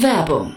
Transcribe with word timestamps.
Werbung 0.00 0.56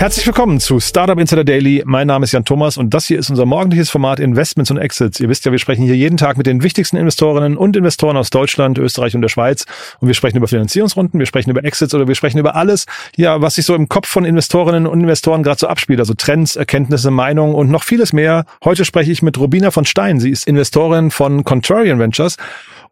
Herzlich 0.00 0.26
willkommen 0.26 0.60
zu 0.60 0.80
Startup 0.80 1.18
Insider 1.18 1.44
Daily. 1.44 1.82
Mein 1.84 2.06
Name 2.06 2.24
ist 2.24 2.32
Jan 2.32 2.46
Thomas 2.46 2.78
und 2.78 2.94
das 2.94 3.04
hier 3.06 3.18
ist 3.18 3.28
unser 3.28 3.44
morgendliches 3.44 3.90
Format 3.90 4.18
Investments 4.18 4.70
und 4.70 4.78
Exits. 4.78 5.20
Ihr 5.20 5.28
wisst 5.28 5.44
ja, 5.44 5.52
wir 5.52 5.58
sprechen 5.58 5.84
hier 5.84 5.94
jeden 5.94 6.16
Tag 6.16 6.38
mit 6.38 6.46
den 6.46 6.62
wichtigsten 6.62 6.96
Investorinnen 6.96 7.58
und 7.58 7.76
Investoren 7.76 8.16
aus 8.16 8.30
Deutschland, 8.30 8.78
Österreich 8.78 9.14
und 9.14 9.20
der 9.20 9.28
Schweiz. 9.28 9.66
Und 10.00 10.08
wir 10.08 10.14
sprechen 10.14 10.38
über 10.38 10.48
Finanzierungsrunden, 10.48 11.20
wir 11.20 11.26
sprechen 11.26 11.50
über 11.50 11.62
Exits 11.64 11.92
oder 11.92 12.08
wir 12.08 12.14
sprechen 12.14 12.38
über 12.38 12.56
alles, 12.56 12.86
ja, 13.14 13.42
was 13.42 13.56
sich 13.56 13.66
so 13.66 13.74
im 13.74 13.90
Kopf 13.90 14.08
von 14.08 14.24
Investorinnen 14.24 14.86
und 14.86 15.00
Investoren 15.02 15.42
gerade 15.42 15.60
so 15.60 15.68
abspielt. 15.68 16.00
Also 16.00 16.14
Trends, 16.14 16.56
Erkenntnisse, 16.56 17.10
Meinungen 17.10 17.54
und 17.54 17.70
noch 17.70 17.82
vieles 17.82 18.14
mehr. 18.14 18.46
Heute 18.64 18.86
spreche 18.86 19.12
ich 19.12 19.20
mit 19.20 19.36
Robina 19.36 19.70
von 19.70 19.84
Stein. 19.84 20.18
Sie 20.18 20.30
ist 20.30 20.46
Investorin 20.46 21.10
von 21.10 21.44
Contrarian 21.44 21.98
Ventures. 21.98 22.38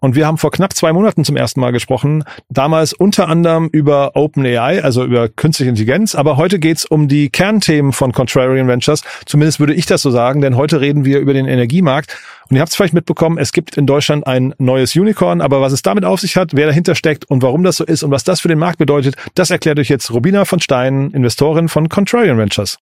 Und 0.01 0.15
wir 0.15 0.27
haben 0.27 0.39
vor 0.39 0.53
knapp 0.53 0.75
zwei 0.75 0.93
Monaten 0.93 1.25
zum 1.25 1.37
ersten 1.37 1.61
Mal 1.61 1.73
gesprochen. 1.73 2.25
Damals 2.49 2.93
unter 2.93 3.29
anderem 3.29 3.69
über 3.73 4.13
OpenAI, 4.15 4.83
also 4.83 5.05
über 5.05 5.29
künstliche 5.29 5.71
Intelligenz. 5.71 6.15
Aber 6.15 6.37
heute 6.37 6.61
geht's 6.61 6.85
um 6.85 7.09
die 7.09 7.31
Kernthemen 7.31 7.93
von 7.93 8.13
Contrarian 8.13 8.69
Ventures. 8.69 9.03
Zumindest 9.27 9.59
würde 9.59 9.75
ich 9.75 9.87
das 9.87 10.03
so 10.03 10.11
sagen, 10.11 10.41
denn 10.41 10.57
heute 10.57 10.81
reden 10.81 11.05
wir 11.05 11.19
über 11.19 11.35
den 11.35 11.47
Energiemarkt. 11.47 12.17
Und 12.49 12.57
ihr 12.57 12.61
habt 12.61 12.71
es 12.71 12.77
vielleicht 12.77 12.95
mitbekommen, 12.95 13.39
es 13.39 13.53
gibt 13.53 13.77
in 13.77 13.87
Deutschland 13.87 14.27
ein 14.27 14.55
neues 14.59 14.95
Unicorn. 14.95 15.41
Aber 15.41 15.61
was 15.61 15.73
es 15.73 15.83
damit 15.83 16.05
auf 16.05 16.21
sich 16.21 16.37
hat, 16.37 16.55
wer 16.55 16.67
dahinter 16.67 16.95
steckt 16.95 17.25
und 17.25 17.43
warum 17.43 17.65
das 17.65 17.77
so 17.77 17.85
ist 17.85 18.05
und 18.05 18.13
was 18.13 18.23
das 18.23 18.41
für 18.41 18.49
den 18.49 18.59
Markt 18.59 18.79
bedeutet, 18.79 19.17
das 19.35 19.51
erklärt 19.51 19.81
euch 19.81 19.89
jetzt 19.89 20.13
Robina 20.13 20.45
von 20.45 20.61
Stein, 20.61 21.11
Investorin 21.11 21.69
von 21.69 21.89
Contrarian 21.89 22.39
Ventures. 22.39 22.79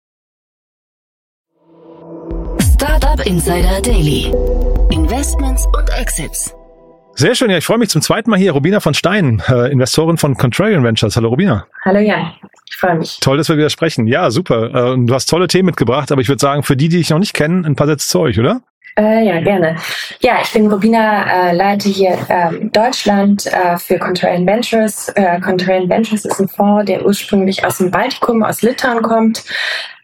Startup 2.59 3.23
Insider 3.25 3.81
Daily. 3.81 4.33
Investments 4.89 5.65
und 5.77 5.89
Exits. 5.91 6.53
Sehr 7.15 7.35
schön, 7.35 7.51
ja, 7.51 7.57
ich 7.57 7.65
freue 7.65 7.77
mich 7.77 7.89
zum 7.89 8.01
zweiten 8.01 8.29
Mal 8.31 8.39
hier. 8.39 8.53
Robina 8.53 8.79
von 8.79 8.95
Stein, 8.95 9.41
äh, 9.47 9.71
Investorin 9.71 10.17
von 10.17 10.35
Contrarian 10.35 10.83
Ventures. 10.83 11.15
Hallo 11.15 11.29
Robina. 11.29 11.67
Hallo 11.85 11.99
Jan, 11.99 12.33
ich 12.67 12.75
freue 12.75 12.95
mich. 12.95 13.19
Toll, 13.19 13.37
dass 13.37 13.49
wir 13.49 13.57
wieder 13.57 13.69
sprechen. 13.69 14.07
Ja, 14.07 14.31
super. 14.31 14.93
Äh, 14.93 15.05
du 15.05 15.13
hast 15.13 15.27
tolle 15.27 15.47
Themen 15.47 15.67
mitgebracht, 15.67 16.11
aber 16.11 16.21
ich 16.21 16.27
würde 16.27 16.39
sagen, 16.39 16.63
für 16.63 16.75
die, 16.75 16.89
die 16.89 16.97
dich 16.97 17.11
noch 17.11 17.19
nicht 17.19 17.35
kennen, 17.35 17.65
ein 17.65 17.75
paar 17.75 17.85
Sätze 17.85 18.07
zu 18.07 18.19
euch, 18.19 18.39
oder? 18.39 18.61
Äh, 18.97 19.25
ja, 19.25 19.39
gerne. 19.41 19.75
Ja, 20.21 20.39
ich 20.43 20.51
bin 20.53 20.67
Robina, 20.67 21.49
äh, 21.49 21.55
leite 21.55 21.89
hier 21.89 22.17
ähm, 22.29 22.71
Deutschland 22.71 23.45
äh, 23.45 23.77
für 23.77 23.97
Contrarian 23.99 24.45
Ventures. 24.45 25.09
Äh, 25.09 25.39
Contrarian 25.39 25.89
Ventures 25.89 26.25
ist 26.25 26.39
ein 26.39 26.47
Fonds, 26.47 26.85
der 26.85 27.05
ursprünglich 27.05 27.63
aus 27.65 27.77
dem 27.77 27.91
Baltikum, 27.91 28.43
aus 28.43 28.61
Litauen 28.63 29.01
kommt, 29.03 29.43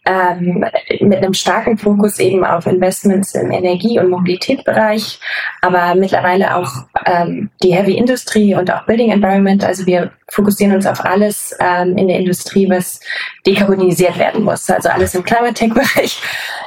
ähm, 0.06 0.66
mit 1.02 1.18
einem 1.18 1.34
starken 1.34 1.78
Fokus 1.78 2.20
eben 2.20 2.44
auf 2.44 2.66
Investments 2.66 3.36
im 3.36 3.52
Energie- 3.52 4.00
und 4.00 4.10
Mobilitätsbereich, 4.10 5.20
aber 5.62 5.96
mittlerweile 5.96 6.56
auch 6.56 6.72
ähm, 7.06 7.50
die 7.62 7.74
Heavy 7.74 7.94
Industry 7.94 8.56
und 8.56 8.72
auch 8.72 8.86
Building 8.86 9.12
Environment. 9.12 9.64
Also 9.64 9.86
wir 9.86 10.12
fokussieren 10.30 10.76
uns 10.76 10.86
auf 10.86 11.04
alles 11.04 11.56
ähm, 11.60 11.98
in 11.98 12.08
der 12.08 12.20
Industrie, 12.20 12.70
was 12.70 13.00
dekarbonisiert 13.46 14.18
werden 14.18 14.44
muss, 14.44 14.70
also 14.70 14.90
alles 14.90 15.16
im 15.16 15.24
Climate 15.24 15.54
Tech-Bereich. 15.54 16.22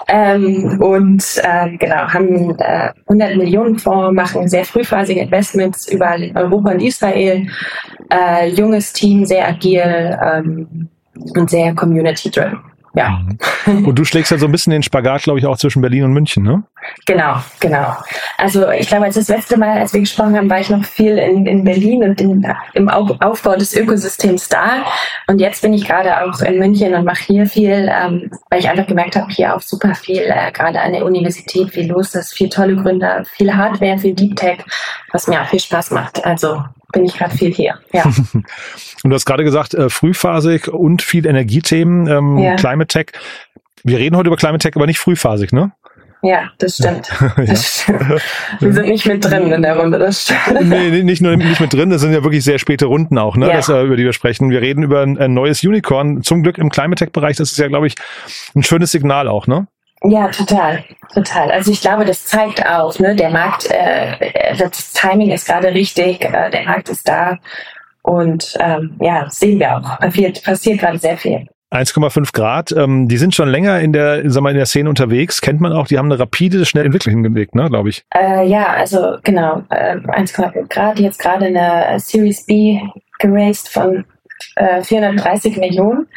Ähm, 0.09 0.81
und 0.81 1.25
äh, 1.43 1.77
genau, 1.77 2.09
haben 2.09 2.59
äh, 2.59 2.91
100 3.09 3.37
Millionen 3.37 3.79
Fonds, 3.79 4.15
machen 4.15 4.49
sehr 4.49 4.65
frühphasige 4.65 5.21
Investments 5.21 5.89
überall 5.89 6.23
in 6.23 6.37
Europa 6.37 6.73
und 6.73 6.81
Israel. 6.81 7.47
Äh, 8.11 8.49
junges 8.49 8.93
Team, 8.93 9.25
sehr 9.25 9.49
agil 9.49 10.19
ähm, 10.23 10.89
und 11.35 11.51
sehr 11.51 11.75
community-driven 11.75 12.72
ja. 12.95 13.21
Mhm. 13.67 13.87
Und 13.87 13.99
du 13.99 14.05
schlägst 14.05 14.31
ja 14.31 14.39
so 14.39 14.47
ein 14.47 14.53
bisschen 14.53 14.73
den 14.73 14.83
Spagat, 14.83 15.23
glaube 15.23 15.39
ich, 15.39 15.47
auch 15.47 15.57
zwischen 15.57 15.81
Berlin 15.81 16.05
und 16.05 16.13
München, 16.13 16.43
ne? 16.43 16.63
Genau, 17.07 17.37
genau. 17.61 17.97
Also 18.37 18.71
ich 18.71 18.89
glaube, 18.89 19.05
als 19.05 19.15
das 19.15 19.29
letzte 19.29 19.57
Mal, 19.57 19.79
als 19.79 19.93
wir 19.93 20.01
gesprochen 20.01 20.37
haben, 20.37 20.51
war 20.51 20.61
ich 20.61 20.69
noch 20.69 20.85
viel 20.85 21.17
in, 21.17 21.47
in 21.47 21.65
Berlin 21.65 22.03
und 22.03 22.21
in, 22.21 22.47
im 22.75 22.89
Aufbau 22.89 23.57
des 23.57 23.75
Ökosystems 23.75 24.49
da. 24.49 24.85
Und 25.27 25.41
jetzt 25.41 25.63
bin 25.63 25.73
ich 25.73 25.87
gerade 25.87 26.23
auch 26.23 26.41
in 26.41 26.59
München 26.59 26.95
und 26.95 27.05
mache 27.05 27.25
hier 27.25 27.47
viel, 27.47 27.91
ähm, 27.91 28.31
weil 28.51 28.61
ich 28.61 28.69
einfach 28.69 28.87
gemerkt 28.87 29.17
habe, 29.17 29.33
hier 29.33 29.55
auch 29.55 29.61
super 29.61 29.95
viel, 29.95 30.23
äh, 30.23 30.51
gerade 30.53 30.81
an 30.81 30.93
der 30.93 31.05
Universität 31.05 31.71
viel 31.71 31.89
los 31.89 32.15
ist, 32.15 32.35
viel 32.35 32.49
tolle 32.49 32.77
Gründer, 32.77 33.25
viel 33.25 33.55
Hardware, 33.55 33.99
viel 33.99 34.15
Deep 34.15 34.37
Tech, 34.37 34.59
was 35.13 35.29
mir 35.29 35.41
auch 35.41 35.47
viel 35.47 35.61
Spaß 35.61 35.93
macht. 35.93 36.25
Also 36.25 36.63
bin 36.93 37.05
ich 37.05 37.17
gerade 37.17 37.37
viel 37.37 37.53
hier. 37.53 37.79
Ja. 37.93 38.05
und 39.03 39.11
du 39.11 39.13
hast 39.13 39.25
gerade 39.25 39.45
gesagt, 39.45 39.75
äh, 39.75 39.89
frühphasig 39.89 40.69
und 40.69 41.03
viel 41.03 41.27
Energiethemen, 41.27 42.07
ähm, 42.07 42.39
ja. 42.39 42.57
Climate 42.57 42.89
Tech. 42.89 43.07
Wir 43.83 43.99
reden 43.99 44.17
heute 44.17 44.29
über 44.29 44.37
Climate 44.37 44.59
Tech, 44.59 44.77
aber 44.77 44.87
nicht 44.87 44.99
frühphasig, 44.99 45.53
ne? 45.53 45.73
Ja, 46.25 46.51
das 46.59 46.77
stimmt. 46.77 47.09
ja. 47.21 47.45
Das 47.45 47.83
stimmt. 47.83 48.23
Wir 48.61 48.73
sind 48.73 48.89
nicht 48.89 49.07
mit 49.07 49.25
drin 49.25 49.51
in 49.51 49.63
der 49.63 49.77
Runde, 49.77 49.99
das 49.99 50.23
stimmt. 50.23 50.69
Nee, 50.69 51.03
nicht 51.03 51.21
nur 51.21 51.37
nicht 51.37 51.61
mit 51.61 51.73
drin, 51.73 51.91
das 51.91 52.01
sind 52.01 52.13
ja 52.13 52.23
wirklich 52.23 52.45
sehr 52.45 52.61
späte 52.61 52.87
Runden 52.87 53.19
auch, 53.19 53.37
ne, 53.37 53.49
ja. 53.49 53.57
das, 53.57 53.69
äh, 53.69 53.83
über 53.83 53.97
die 53.97 54.05
wir 54.05 54.13
sprechen. 54.13 54.51
Wir 54.51 54.61
reden 54.61 54.85
über 54.85 55.03
ein, 55.03 55.19
ein 55.19 55.35
neues 55.35 55.65
Unicorn. 55.65 56.23
Zum 56.23 56.45
Glück 56.45 56.59
im 56.59 56.71
Climate 56.71 57.05
Tech-Bereich, 57.05 57.37
das 57.39 57.51
ist 57.51 57.59
ja, 57.59 57.67
glaube 57.67 57.89
ich, 57.89 57.97
ein 58.55 58.63
schönes 58.63 58.93
Signal 58.93 59.27
auch, 59.27 59.49
ne? 59.49 59.67
Ja, 60.05 60.29
total, 60.29 60.85
total. 61.15 61.51
Also 61.51 61.71
ich 61.71 61.81
glaube, 61.81 62.05
das 62.05 62.25
zeigt 62.25 62.65
auch, 62.67 62.99
ne, 62.99 63.15
der 63.15 63.31
Markt, 63.31 63.71
äh, 63.71 64.57
das 64.57 64.93
Timing 64.93 65.31
ist 65.31 65.47
gerade 65.47 65.69
richtig, 65.73 66.25
äh, 66.25 66.51
der 66.51 66.65
Markt 66.65 66.89
ist 66.89 67.09
da 67.09 67.39
und 68.03 68.57
ähm, 68.59 68.97
ja, 69.01 69.27
sehen 69.31 69.61
wir 69.61 69.77
auch. 69.77 69.99
Passiert, 70.01 70.43
passiert 70.43 70.81
gerade 70.81 70.99
sehr 70.99 71.17
viel. 71.17 71.47
1,5 71.71 72.33
Grad, 72.33 72.73
ähm, 72.73 73.09
die 73.09 73.17
sind 73.17 73.35
schon 73.35 73.49
länger 73.49 73.81
in 73.81 73.93
der, 73.93 74.31
sag 74.31 74.43
mal, 74.43 74.51
in 74.51 74.57
der 74.57 74.67
Szene 74.67 74.91
unterwegs, 74.91 75.41
kennt 75.41 75.61
man 75.61 75.73
auch, 75.73 75.87
die 75.87 75.97
haben 75.97 76.11
eine 76.11 76.21
rapide, 76.21 76.67
schnelle 76.67 76.87
Entwicklung 76.87 77.15
hingelegt, 77.15 77.55
ne, 77.55 77.69
glaube 77.71 77.89
ich. 77.89 78.05
Äh, 78.15 78.47
ja, 78.47 78.67
also 78.67 79.17
genau, 79.23 79.63
äh, 79.71 79.97
1,5 79.97 80.69
Grad, 80.69 80.99
jetzt 80.99 81.19
gerade 81.19 81.47
eine 81.47 81.99
Series 81.99 82.45
B 82.45 82.79
geraced 83.19 83.69
von 83.69 84.05
äh, 84.57 84.83
430 84.83 85.57
Millionen 85.57 86.09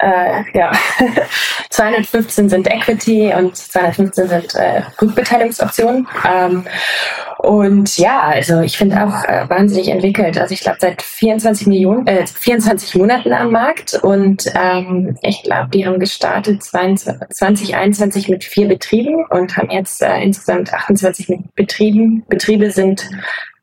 äh, 0.00 0.42
ja, 0.54 0.72
215 1.70 2.48
sind 2.48 2.66
Equity 2.66 3.32
und 3.36 3.56
215 3.56 4.28
sind 4.28 4.54
äh, 4.54 4.82
Rückbeteiligungsoptionen. 5.00 6.08
Ähm, 6.28 6.64
und 7.38 7.96
ja, 7.96 8.20
also 8.20 8.60
ich 8.60 8.76
finde 8.76 9.02
auch 9.02 9.24
äh, 9.24 9.48
wahnsinnig 9.48 9.88
entwickelt. 9.88 10.38
Also 10.38 10.52
ich 10.52 10.60
glaube 10.60 10.78
seit 10.80 11.00
24 11.02 11.66
Millionen, 11.66 12.06
äh, 12.06 12.26
24 12.26 12.94
Monaten 12.96 13.32
am 13.32 13.50
Markt 13.50 13.94
und 14.02 14.44
ähm, 14.54 15.16
ich 15.22 15.42
glaube, 15.42 15.70
die 15.70 15.86
haben 15.86 15.98
gestartet 15.98 16.62
2021 16.62 18.28
mit 18.28 18.44
vier 18.44 18.68
Betrieben 18.68 19.24
und 19.30 19.56
haben 19.56 19.70
jetzt 19.70 20.02
äh, 20.02 20.20
insgesamt 20.22 20.72
28 20.72 21.38
Betrieben. 21.54 22.24
Betriebe 22.28 22.70
sind 22.70 23.08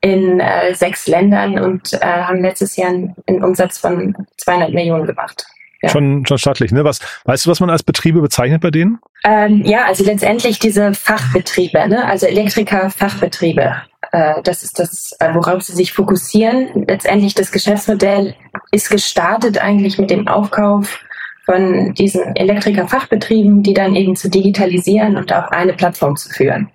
in 0.01 0.39
äh, 0.39 0.73
sechs 0.73 1.07
Ländern 1.07 1.59
und 1.59 1.93
äh, 1.93 1.99
haben 1.99 2.41
letztes 2.41 2.75
Jahr 2.77 2.89
einen, 2.89 3.15
einen 3.27 3.43
Umsatz 3.43 3.77
von 3.77 4.15
200 4.37 4.71
Millionen 4.71 5.05
gemacht. 5.05 5.45
Ja. 5.81 5.89
Schon, 5.89 6.25
schon 6.25 6.37
stattlich, 6.37 6.71
ne? 6.71 6.83
Was, 6.83 6.99
weißt 7.25 7.45
du, 7.45 7.51
was 7.51 7.59
man 7.59 7.69
als 7.69 7.83
Betriebe 7.83 8.21
bezeichnet 8.21 8.61
bei 8.61 8.71
denen? 8.71 8.99
Ähm, 9.23 9.63
ja, 9.63 9.85
also 9.85 10.03
letztendlich 10.03 10.59
diese 10.59 10.93
Fachbetriebe, 10.93 11.87
ne? 11.87 12.05
also 12.05 12.25
Elektriker-Fachbetriebe. 12.25 13.75
Äh, 14.11 14.41
das 14.43 14.63
ist 14.63 14.79
das, 14.79 15.15
äh, 15.19 15.33
worauf 15.33 15.61
sie 15.61 15.73
sich 15.73 15.93
fokussieren. 15.93 16.85
Letztendlich 16.87 17.35
das 17.35 17.51
Geschäftsmodell 17.51 18.35
ist 18.71 18.89
gestartet 18.89 19.59
eigentlich 19.59 19.99
mit 19.99 20.09
dem 20.09 20.27
Aufkauf 20.27 20.99
von 21.45 21.93
diesen 21.93 22.35
Elektriker-Fachbetrieben, 22.35 23.61
die 23.61 23.73
dann 23.73 23.95
eben 23.95 24.15
zu 24.15 24.29
digitalisieren 24.29 25.15
und 25.15 25.31
auf 25.31 25.51
eine 25.51 25.73
Plattform 25.73 26.15
zu 26.15 26.29
führen. 26.29 26.69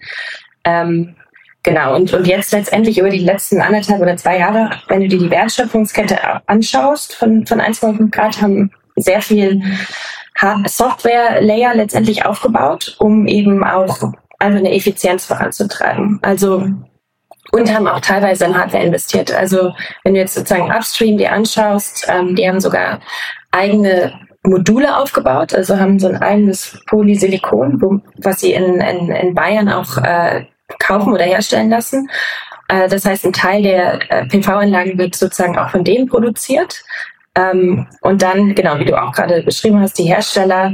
Ähm, 0.65 1.17
Genau, 1.65 1.95
und, 1.95 2.13
und 2.13 2.27
jetzt 2.27 2.53
letztendlich 2.53 2.99
über 2.99 3.09
die 3.09 3.21
letzten 3.21 3.61
anderthalb 3.61 4.01
oder 4.01 4.17
zwei 4.17 4.37
Jahre, 4.37 4.71
wenn 4.89 5.01
du 5.01 5.07
dir 5.07 5.19
die 5.21 5.31
Wertschöpfungskette 5.31 6.19
anschaust 6.49 7.15
von, 7.15 7.47
von 7.47 7.61
1,5 7.61 8.11
Grad, 8.11 8.43
haben 8.43 8.73
sehr 8.97 9.23
viel 9.23 9.63
Software-Layer 10.67 11.75
letztendlich 11.75 12.25
aufgebaut, 12.25 12.97
um 12.99 13.27
eben 13.27 13.63
auch 13.63 14.13
einfach 14.39 14.59
eine 14.59 14.75
Effizienz 14.75 15.25
voranzutreiben. 15.27 16.19
Also 16.23 16.67
und 17.53 17.73
haben 17.73 17.87
auch 17.87 18.01
teilweise 18.01 18.47
in 18.47 18.57
Hardware 18.57 18.85
investiert. 18.85 19.33
Also 19.33 19.75
wenn 20.05 20.15
du 20.15 20.21
jetzt 20.21 20.35
sozusagen 20.35 20.73
Upstream 20.73 21.19
dir 21.19 21.33
anschaust, 21.33 22.07
ähm, 22.09 22.35
die 22.35 22.49
haben 22.49 22.61
sogar 22.61 23.01
eigene 23.51 24.13
Module 24.45 24.97
aufgebaut, 24.97 25.55
also 25.55 25.79
haben 25.79 25.99
so 25.99 26.09
ein 26.09 26.17
eigenes 26.17 26.81
Polysilikon, 26.87 27.81
wo, 27.81 28.01
was 28.19 28.41
sie 28.41 28.55
in, 28.55 28.81
in, 28.81 29.11
in 29.11 29.35
Bayern 29.35 29.69
auch 29.69 29.99
äh, 29.99 30.47
kaufen 30.79 31.13
oder 31.13 31.25
herstellen 31.25 31.71
lassen. 31.71 32.09
Äh, 32.69 32.89
das 32.89 33.05
heißt, 33.05 33.27
ein 33.27 33.33
Teil 33.33 33.63
der 33.63 34.11
äh, 34.11 34.27
PV-Anlagen 34.27 34.99
wird 34.99 35.15
sozusagen 35.15 35.59
auch 35.59 35.71
von 35.71 35.85
denen 35.85 36.09
produziert. 36.09 36.83
Ähm, 37.35 37.87
und 38.03 38.23
dann, 38.23 38.55
genau 38.55 38.79
wie 38.79 38.85
du 38.85 39.01
auch 39.01 39.13
gerade 39.13 39.43
beschrieben 39.43 39.81
hast, 39.81 39.99
die 39.99 40.05
Hersteller 40.05 40.73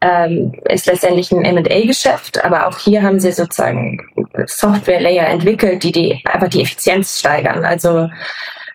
ähm, 0.00 0.52
ist 0.68 0.86
letztendlich 0.86 1.32
ein 1.32 1.44
M&A-Geschäft, 1.44 2.44
aber 2.44 2.66
auch 2.66 2.78
hier 2.78 3.02
haben 3.02 3.18
sie 3.18 3.32
sozusagen 3.32 3.98
Software-Layer 4.46 5.26
entwickelt, 5.28 5.82
die, 5.82 5.92
die 5.92 6.22
einfach 6.26 6.48
die 6.48 6.62
Effizienz 6.62 7.18
steigern. 7.18 7.64
Also 7.64 8.08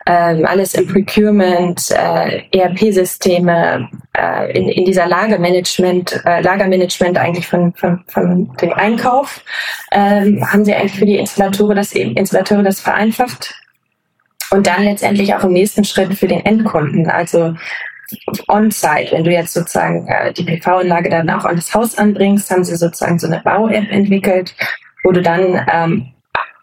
ähm, 0.07 0.45
alles 0.45 0.73
im 0.73 0.88
Procurement, 0.88 1.91
äh, 1.91 2.41
ERP-Systeme, 2.51 3.88
äh, 4.17 4.57
in, 4.57 4.67
in 4.67 4.85
dieser 4.85 5.06
Lagermanagement, 5.06 6.21
äh, 6.25 6.41
Lagermanagement 6.41 7.17
eigentlich 7.19 7.47
von, 7.47 7.71
von, 7.74 8.03
von 8.07 8.51
dem 8.57 8.74
Einkauf, 8.74 9.44
ähm, 9.91 10.44
haben 10.51 10.65
sie 10.65 10.74
eigentlich 10.74 10.97
für 10.97 11.06
die 11.06 11.17
Installateure 11.17 11.75
das, 11.75 11.91
Installateure 11.94 12.63
das 12.63 12.81
vereinfacht. 12.81 13.53
Und 14.51 14.68
dann 14.68 14.83
letztendlich 14.83 15.33
auch 15.33 15.44
im 15.44 15.53
nächsten 15.53 15.83
Schritt 15.83 16.13
für 16.13 16.27
den 16.27 16.45
Endkunden, 16.45 17.09
also 17.09 17.56
on-site, 18.50 19.12
wenn 19.12 19.24
du 19.24 19.31
jetzt 19.31 19.53
sozusagen 19.53 20.07
äh, 20.07 20.33
die 20.33 20.44
PV-Anlage 20.44 21.09
dann 21.09 21.30
auch 21.30 21.45
an 21.45 21.56
das 21.56 21.74
Haus 21.74 21.98
anbringst, 21.98 22.51
haben 22.51 22.63
sie 22.63 22.75
sozusagen 22.75 23.18
so 23.18 23.27
eine 23.27 23.42
Bau-App 23.42 23.89
entwickelt, 23.89 24.53
wo 25.03 25.12
du 25.12 25.21
dann 25.21 25.65
ähm, 25.71 26.12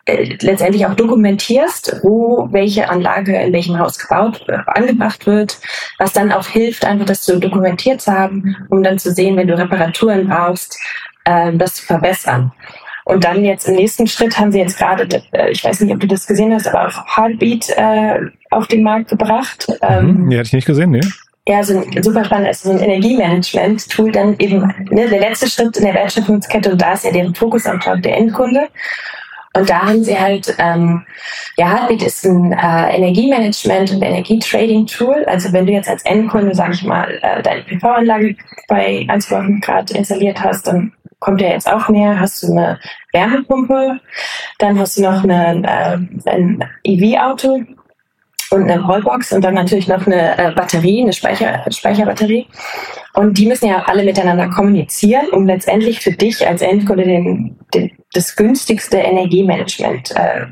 äh, 0.04 0.36
letztendlich 0.40 0.86
auch 0.86 0.94
dokumentierst, 0.94 2.00
wo 2.02 2.48
welche 2.50 2.88
Anlage 2.88 3.36
in 3.36 3.52
welchem 3.52 3.78
Haus 3.78 3.98
gebaut, 3.98 4.44
äh, 4.48 4.58
angebracht 4.66 5.26
wird, 5.26 5.58
was 5.98 6.12
dann 6.12 6.32
auch 6.32 6.46
hilft, 6.46 6.84
einfach 6.84 7.06
das 7.06 7.22
zu 7.22 7.38
dokumentiert 7.38 8.00
zu 8.00 8.12
haben, 8.12 8.56
um 8.70 8.82
dann 8.82 8.98
zu 8.98 9.12
sehen, 9.12 9.36
wenn 9.36 9.48
du 9.48 9.56
Reparaturen 9.56 10.28
brauchst, 10.28 10.78
äh, 11.24 11.52
das 11.54 11.74
zu 11.76 11.86
verbessern. 11.86 12.52
Und 13.08 13.24
dann 13.24 13.42
jetzt 13.42 13.66
im 13.66 13.76
nächsten 13.76 14.06
Schritt 14.06 14.38
haben 14.38 14.52
sie 14.52 14.58
jetzt 14.58 14.76
gerade, 14.76 15.08
äh, 15.32 15.50
ich 15.50 15.64
weiß 15.64 15.80
nicht, 15.80 15.94
ob 15.94 15.98
du 15.98 16.06
das 16.06 16.26
gesehen 16.26 16.52
hast, 16.52 16.68
aber 16.68 16.88
auch 16.88 17.16
Heartbeat 17.16 17.70
äh, 17.70 18.20
auf 18.50 18.66
den 18.66 18.82
Markt 18.82 19.08
gebracht. 19.08 19.66
Ähm, 19.80 20.26
nee, 20.26 20.36
hatte 20.36 20.48
ich 20.48 20.52
nicht 20.52 20.66
gesehen, 20.66 20.90
nee. 20.90 21.00
Ja, 21.46 21.64
so 21.64 21.78
ein 21.78 22.02
super 22.02 22.22
spannend 22.26 22.50
ist 22.50 22.64
so 22.64 22.70
ein 22.70 22.80
Energiemanagement-Tool, 22.80 24.12
dann 24.12 24.36
eben 24.38 24.60
ne, 24.90 25.08
der 25.08 25.20
letzte 25.20 25.48
Schritt 25.48 25.78
in 25.78 25.84
der 25.84 25.94
Wertschöpfungskette 25.94 26.70
und 26.72 26.82
da 26.82 26.92
ist 26.92 27.04
ja 27.06 27.10
der 27.10 27.32
Fokus 27.34 27.64
am 27.64 27.80
Tag 27.80 28.02
der 28.02 28.14
Endkunde. 28.18 28.68
Und 29.54 29.70
da 29.70 29.86
haben 29.86 30.04
sie 30.04 30.18
halt, 30.18 30.54
ähm, 30.58 31.06
ja, 31.56 31.70
Heartbeat 31.70 32.02
ist 32.02 32.26
ein 32.26 32.52
äh, 32.52 32.94
Energiemanagement 32.94 33.90
und 33.90 34.02
Energietrading-Tool. 34.02 35.24
Also 35.24 35.50
wenn 35.54 35.64
du 35.64 35.72
jetzt 35.72 35.88
als 35.88 36.04
Endkunde, 36.04 36.54
sag 36.54 36.74
ich 36.74 36.84
mal, 36.84 37.18
äh, 37.22 37.42
deine 37.42 37.62
PV-Anlage 37.62 38.36
bei 38.68 39.06
1,5 39.08 39.64
Grad 39.64 39.90
installiert 39.92 40.42
hast, 40.42 40.66
dann 40.66 40.92
kommt 41.18 41.40
ja 41.40 41.48
jetzt 41.48 41.70
auch 41.70 41.88
näher, 41.88 42.18
hast 42.20 42.42
du 42.42 42.52
eine 42.52 42.78
Wärmepumpe, 43.12 44.00
dann 44.58 44.78
hast 44.78 44.98
du 44.98 45.02
noch 45.02 45.24
eine, 45.24 45.62
äh, 45.64 46.30
ein 46.30 46.64
EV-Auto 46.84 47.60
und 48.50 48.70
eine 48.70 48.86
Wallbox 48.86 49.32
und 49.32 49.44
dann 49.44 49.54
natürlich 49.54 49.88
noch 49.88 50.06
eine 50.06 50.38
äh, 50.38 50.52
Batterie, 50.52 51.02
eine 51.02 51.12
Speicher, 51.12 51.64
Speicherbatterie. 51.70 52.46
Und 53.14 53.36
die 53.36 53.46
müssen 53.46 53.68
ja 53.68 53.82
alle 53.84 54.04
miteinander 54.04 54.48
kommunizieren, 54.48 55.28
um 55.32 55.46
letztendlich 55.46 56.00
für 56.00 56.12
dich 56.12 56.46
als 56.46 56.62
Endkunde 56.62 57.04
den, 57.04 57.58
den, 57.74 57.90
das 58.12 58.36
günstigste 58.36 58.98
Energiemanagement 58.98 60.12
äh, 60.16 60.46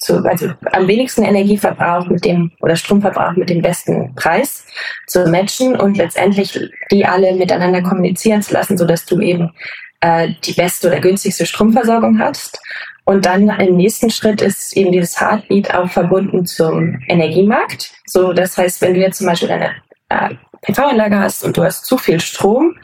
zu, 0.00 0.24
also 0.24 0.50
am 0.72 0.88
wenigsten 0.88 1.24
Energieverbrauch 1.24 2.06
mit 2.06 2.24
dem 2.24 2.52
oder 2.60 2.76
Stromverbrauch 2.76 3.32
mit 3.32 3.50
dem 3.50 3.60
besten 3.60 4.14
Preis 4.14 4.66
zu 5.06 5.28
matchen 5.28 5.76
und 5.76 5.96
letztendlich 5.98 6.58
die 6.90 7.04
alle 7.04 7.34
miteinander 7.34 7.82
kommunizieren 7.82 8.40
zu 8.40 8.54
lassen, 8.54 8.78
so 8.78 8.86
dass 8.86 9.04
du 9.04 9.20
eben 9.20 9.50
äh, 10.02 10.34
die 10.44 10.52
beste 10.52 10.88
oder 10.88 11.00
günstigste 11.00 11.46
Stromversorgung 11.46 12.18
hast. 12.18 12.60
Und 13.04 13.24
dann 13.24 13.48
im 13.48 13.76
nächsten 13.76 14.10
Schritt 14.10 14.42
ist 14.42 14.76
eben 14.76 14.92
dieses 14.92 15.20
Heartbeat 15.20 15.74
auch 15.74 15.90
verbunden 15.90 16.44
zum 16.44 17.00
Energiemarkt. 17.08 17.92
So, 18.06 18.32
das 18.32 18.58
heißt, 18.58 18.80
wenn 18.82 18.94
du 18.94 19.00
jetzt 19.00 19.18
zum 19.18 19.26
Beispiel 19.26 19.50
eine 19.50 19.70
äh, 20.08 20.34
PV-Anlage 20.62 21.18
hast 21.18 21.44
und 21.44 21.56
du 21.56 21.64
hast 21.64 21.86
zu 21.86 21.98
viel 21.98 22.20
Strom, 22.20 22.76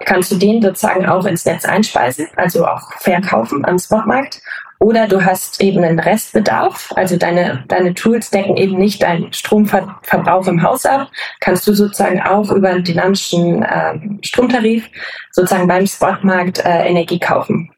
kannst 0.00 0.32
du 0.32 0.36
den 0.36 0.60
sozusagen 0.60 1.06
auch 1.06 1.24
ins 1.24 1.46
Netz 1.46 1.64
einspeisen, 1.64 2.28
also 2.36 2.66
auch 2.66 2.92
verkaufen 2.98 3.64
am 3.64 3.78
Spotmarkt. 3.78 4.42
Oder 4.80 5.08
du 5.08 5.24
hast 5.24 5.60
eben 5.62 5.82
einen 5.82 5.98
Restbedarf, 5.98 6.92
also 6.96 7.16
deine, 7.16 7.64
deine 7.68 7.94
Tools 7.94 8.30
decken 8.30 8.56
eben 8.56 8.76
nicht 8.76 9.02
deinen 9.02 9.32
Stromverbrauch 9.32 10.46
im 10.46 10.62
Haus 10.62 10.84
ab, 10.84 11.08
kannst 11.40 11.66
du 11.66 11.74
sozusagen 11.74 12.20
auch 12.20 12.50
über 12.50 12.70
einen 12.70 12.84
dynamischen 12.84 13.62
äh, 13.62 13.98
Stromtarif 14.22 14.88
sozusagen 15.30 15.68
beim 15.68 15.86
Spotmarkt 15.86 16.58
äh, 16.64 16.86
Energie 16.86 17.18
kaufen. 17.18 17.70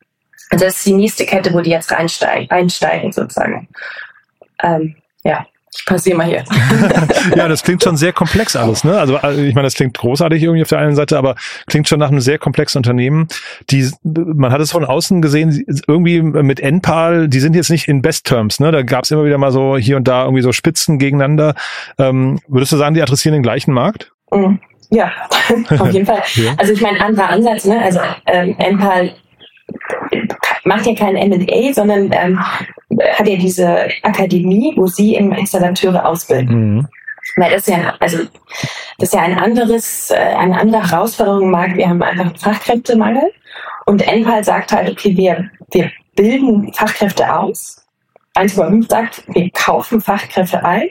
Also 0.51 0.65
das 0.65 0.77
ist 0.77 0.87
die 0.87 0.95
nächste 0.95 1.27
Kette, 1.27 1.53
wo 1.53 1.61
die 1.61 1.71
jetzt 1.71 1.93
reinsteigen, 1.93 2.51
einsteigen 2.51 3.13
sozusagen. 3.13 3.69
Ähm, 4.63 4.97
ja. 5.25 5.47
Ich 5.79 5.85
passiere 5.85 6.17
mal 6.17 6.27
hier. 6.27 6.45
ja, 7.37 7.49
das 7.49 7.63
klingt 7.63 7.83
schon 7.83 7.97
sehr 7.97 8.13
komplex 8.13 8.57
alles, 8.57 8.85
ne? 8.85 8.99
Also 8.99 9.17
äh, 9.17 9.49
ich 9.49 9.55
meine, 9.55 9.67
das 9.67 9.75
klingt 9.75 9.97
großartig 9.97 10.43
irgendwie 10.43 10.63
auf 10.63 10.69
der 10.69 10.79
einen 10.79 10.95
Seite, 10.95 11.19
aber 11.19 11.37
klingt 11.67 11.89
schon 11.89 11.99
nach 11.99 12.09
einem 12.09 12.21
sehr 12.21 12.39
komplexen 12.39 12.79
Unternehmen. 12.79 13.29
Die, 13.71 13.91
man 14.03 14.53
hat 14.53 14.61
es 14.61 14.73
von 14.73 14.85
außen 14.85 15.23
gesehen, 15.23 15.65
irgendwie 15.87 16.23
mit 16.23 16.61
Enpal, 16.61 17.29
die 17.29 17.41
sind 17.41 17.55
jetzt 17.55 17.71
nicht 17.71 17.89
in 17.89 18.03
Best 18.03 18.27
Terms, 18.27 18.61
ne? 18.61 18.73
Da 18.73 18.83
gab 18.83 19.05
es 19.05 19.11
immer 19.11 19.25
wieder 19.25 19.39
mal 19.39 19.53
so 19.53 19.77
hier 19.77 19.97
und 19.97 20.09
da 20.09 20.25
irgendwie 20.25 20.43
so 20.43 20.53
Spitzen 20.53 20.99
gegeneinander. 20.99 21.55
Ähm, 21.99 22.41
würdest 22.49 22.73
du 22.73 22.77
sagen, 22.77 22.95
die 22.95 23.03
adressieren 23.03 23.35
den 23.35 23.43
gleichen 23.43 23.73
Markt? 23.73 24.13
Mhm. 24.33 24.61
Ja, 24.91 25.11
auf 25.79 25.93
jeden 25.93 26.07
Fall. 26.07 26.23
Ja. 26.37 26.53
Also 26.59 26.73
ich 26.73 26.81
meine, 26.81 27.01
anderer 27.01 27.31
Ansatz, 27.31 27.65
ne? 27.65 27.81
Also 27.83 28.01
ähm, 28.27 28.57
Enpal 28.59 29.13
macht 30.65 30.87
ja 30.87 30.95
kein 30.95 31.17
M&A, 31.17 31.73
sondern 31.73 32.11
ähm, 32.13 32.39
hat 32.41 33.29
ja 33.29 33.37
diese 33.37 33.89
Akademie, 34.03 34.73
wo 34.77 34.87
sie 34.87 35.17
eben 35.17 35.33
Installateure 35.33 36.05
ausbilden. 36.05 36.77
Mhm. 36.77 36.89
Weil 37.37 37.51
das 37.51 37.67
ist 37.67 37.75
ja, 37.75 37.95
also, 37.99 38.19
das 38.99 39.09
ist 39.09 39.15
ja 39.15 39.21
ein 39.21 39.39
anderes, 39.39 40.11
äh, 40.11 40.15
eine 40.17 40.59
andere 40.59 40.91
Herausforderung 40.91 41.43
im 41.43 41.51
Markt. 41.51 41.77
Wir 41.77 41.89
haben 41.89 42.03
einfach 42.03 42.27
einen 42.27 42.37
Fachkräftemangel. 42.37 43.33
Und 43.85 44.07
Enpal 44.07 44.43
sagt 44.45 44.73
halt, 44.73 44.91
okay, 44.91 45.17
wir, 45.17 45.51
wir 45.73 45.91
bilden 46.15 46.73
Fachkräfte 46.73 47.33
aus. 47.33 47.85
1,5 48.35 48.89
sagt, 48.89 49.23
wir 49.29 49.51
kaufen 49.51 50.01
Fachkräfte 50.01 50.65
ein 50.65 50.89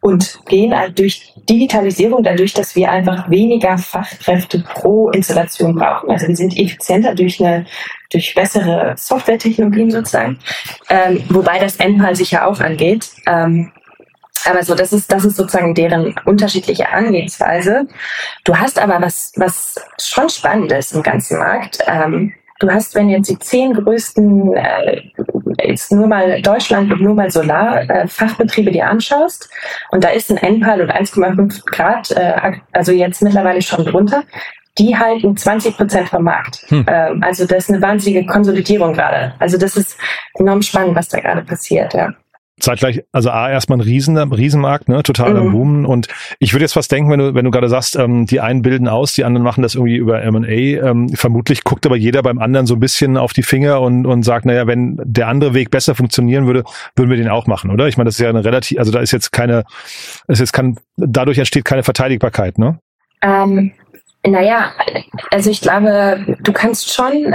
und 0.00 0.40
gehen 0.46 0.76
halt 0.76 0.98
durch 0.98 1.34
Digitalisierung, 1.48 2.22
dadurch, 2.22 2.54
dass 2.54 2.76
wir 2.76 2.90
einfach 2.90 3.28
weniger 3.30 3.78
Fachkräfte 3.78 4.60
pro 4.60 5.10
Installation 5.10 5.74
brauchen. 5.74 6.10
Also 6.10 6.28
wir 6.28 6.36
sind 6.36 6.56
effizienter 6.56 7.14
durch 7.14 7.40
eine 7.40 7.66
durch 8.10 8.34
bessere 8.34 8.94
Softwaretechnologien 8.96 9.90
sozusagen, 9.90 10.38
ähm, 10.88 11.22
wobei 11.28 11.58
das 11.58 11.76
Endpal 11.76 12.16
sich 12.16 12.30
ja 12.30 12.46
auch 12.46 12.60
angeht. 12.60 13.10
Ähm, 13.26 13.72
aber 14.44 14.62
so, 14.62 14.74
das 14.74 14.92
ist, 14.92 15.12
das 15.12 15.24
ist 15.24 15.36
sozusagen 15.36 15.74
deren 15.74 16.14
unterschiedliche 16.24 16.88
Angehensweise. 16.90 17.86
Du 18.44 18.56
hast 18.56 18.78
aber 18.78 19.00
was, 19.00 19.32
was 19.36 19.74
schon 20.00 20.28
spannend 20.28 20.72
ist 20.72 20.94
im 20.94 21.02
ganzen 21.02 21.38
Markt. 21.38 21.78
Ähm, 21.86 22.32
du 22.60 22.70
hast, 22.70 22.94
wenn 22.94 23.08
jetzt 23.08 23.28
die 23.28 23.38
zehn 23.38 23.74
größten, 23.74 24.54
äh, 24.54 25.02
jetzt 25.62 25.92
nur 25.92 26.06
mal 26.06 26.40
Deutschland 26.40 26.92
und 26.92 27.02
nur 27.02 27.14
mal 27.14 27.30
Solar-Fachbetriebe 27.30 28.70
äh, 28.70 28.74
dir 28.74 28.88
anschaust, 28.88 29.50
und 29.90 30.04
da 30.04 30.10
ist 30.10 30.30
ein 30.30 30.38
Endpal 30.38 30.80
und 30.80 30.92
1,5 30.92 31.64
Grad, 31.66 32.10
äh, 32.12 32.52
also 32.72 32.92
jetzt 32.92 33.22
mittlerweile 33.22 33.60
schon 33.60 33.84
drunter, 33.84 34.22
die 34.78 34.96
halten 34.96 35.36
20 35.36 35.76
Prozent 35.76 36.08
vom 36.08 36.24
Markt. 36.24 36.64
Hm. 36.68 36.84
Ähm, 36.86 37.22
also 37.22 37.46
das 37.46 37.64
ist 37.64 37.70
eine 37.70 37.82
wahnsinnige 37.82 38.26
Konsolidierung 38.26 38.92
gerade. 38.92 39.34
Also 39.38 39.58
das 39.58 39.76
ist 39.76 39.98
enorm 40.38 40.62
spannend, 40.62 40.94
was 40.94 41.08
da 41.08 41.20
gerade 41.20 41.42
passiert, 41.42 41.94
ja 41.94 42.12
zeitgleich, 42.60 43.04
also 43.12 43.30
A, 43.30 43.50
erstmal 43.50 43.78
ein 43.78 43.82
Riesen, 43.82 44.16
Riesenmarkt, 44.16 44.88
ne, 44.88 45.02
total 45.02 45.34
mhm. 45.34 45.52
Boom. 45.52 45.84
Und 45.86 46.08
ich 46.38 46.52
würde 46.52 46.64
jetzt 46.64 46.72
fast 46.72 46.90
denken, 46.90 47.10
wenn 47.10 47.18
du, 47.18 47.34
wenn 47.34 47.44
du 47.44 47.50
gerade 47.50 47.68
sagst, 47.68 47.96
ähm, 47.96 48.26
die 48.26 48.40
einen 48.40 48.62
bilden 48.62 48.88
aus, 48.88 49.12
die 49.12 49.24
anderen 49.24 49.44
machen 49.44 49.62
das 49.62 49.74
irgendwie 49.74 49.96
über 49.96 50.22
M&A, 50.22 50.48
ähm, 50.48 51.08
vermutlich 51.10 51.64
guckt 51.64 51.86
aber 51.86 51.96
jeder 51.96 52.22
beim 52.22 52.38
anderen 52.38 52.66
so 52.66 52.74
ein 52.74 52.80
bisschen 52.80 53.16
auf 53.16 53.32
die 53.32 53.42
Finger 53.42 53.80
und, 53.80 54.06
und 54.06 54.22
sagt, 54.22 54.46
naja, 54.46 54.66
wenn 54.66 55.00
der 55.04 55.28
andere 55.28 55.54
Weg 55.54 55.70
besser 55.70 55.94
funktionieren 55.94 56.46
würde, 56.46 56.64
würden 56.96 57.10
wir 57.10 57.16
den 57.16 57.28
auch 57.28 57.46
machen, 57.46 57.70
oder? 57.70 57.88
Ich 57.88 57.96
meine, 57.96 58.08
das 58.08 58.14
ist 58.16 58.20
ja 58.20 58.28
eine 58.28 58.44
relativ, 58.44 58.78
also 58.78 58.92
da 58.92 59.00
ist 59.00 59.12
jetzt 59.12 59.32
keine, 59.32 59.64
ist 60.26 60.40
jetzt 60.40 60.52
kann, 60.52 60.76
dadurch 60.96 61.38
entsteht 61.38 61.64
keine 61.64 61.82
Verteidigbarkeit, 61.82 62.58
ne? 62.58 62.78
Ähm, 63.20 63.72
naja, 64.30 64.72
also 65.30 65.50
ich 65.50 65.60
glaube, 65.60 66.36
du 66.40 66.52
kannst 66.52 66.92
schon, 66.92 67.34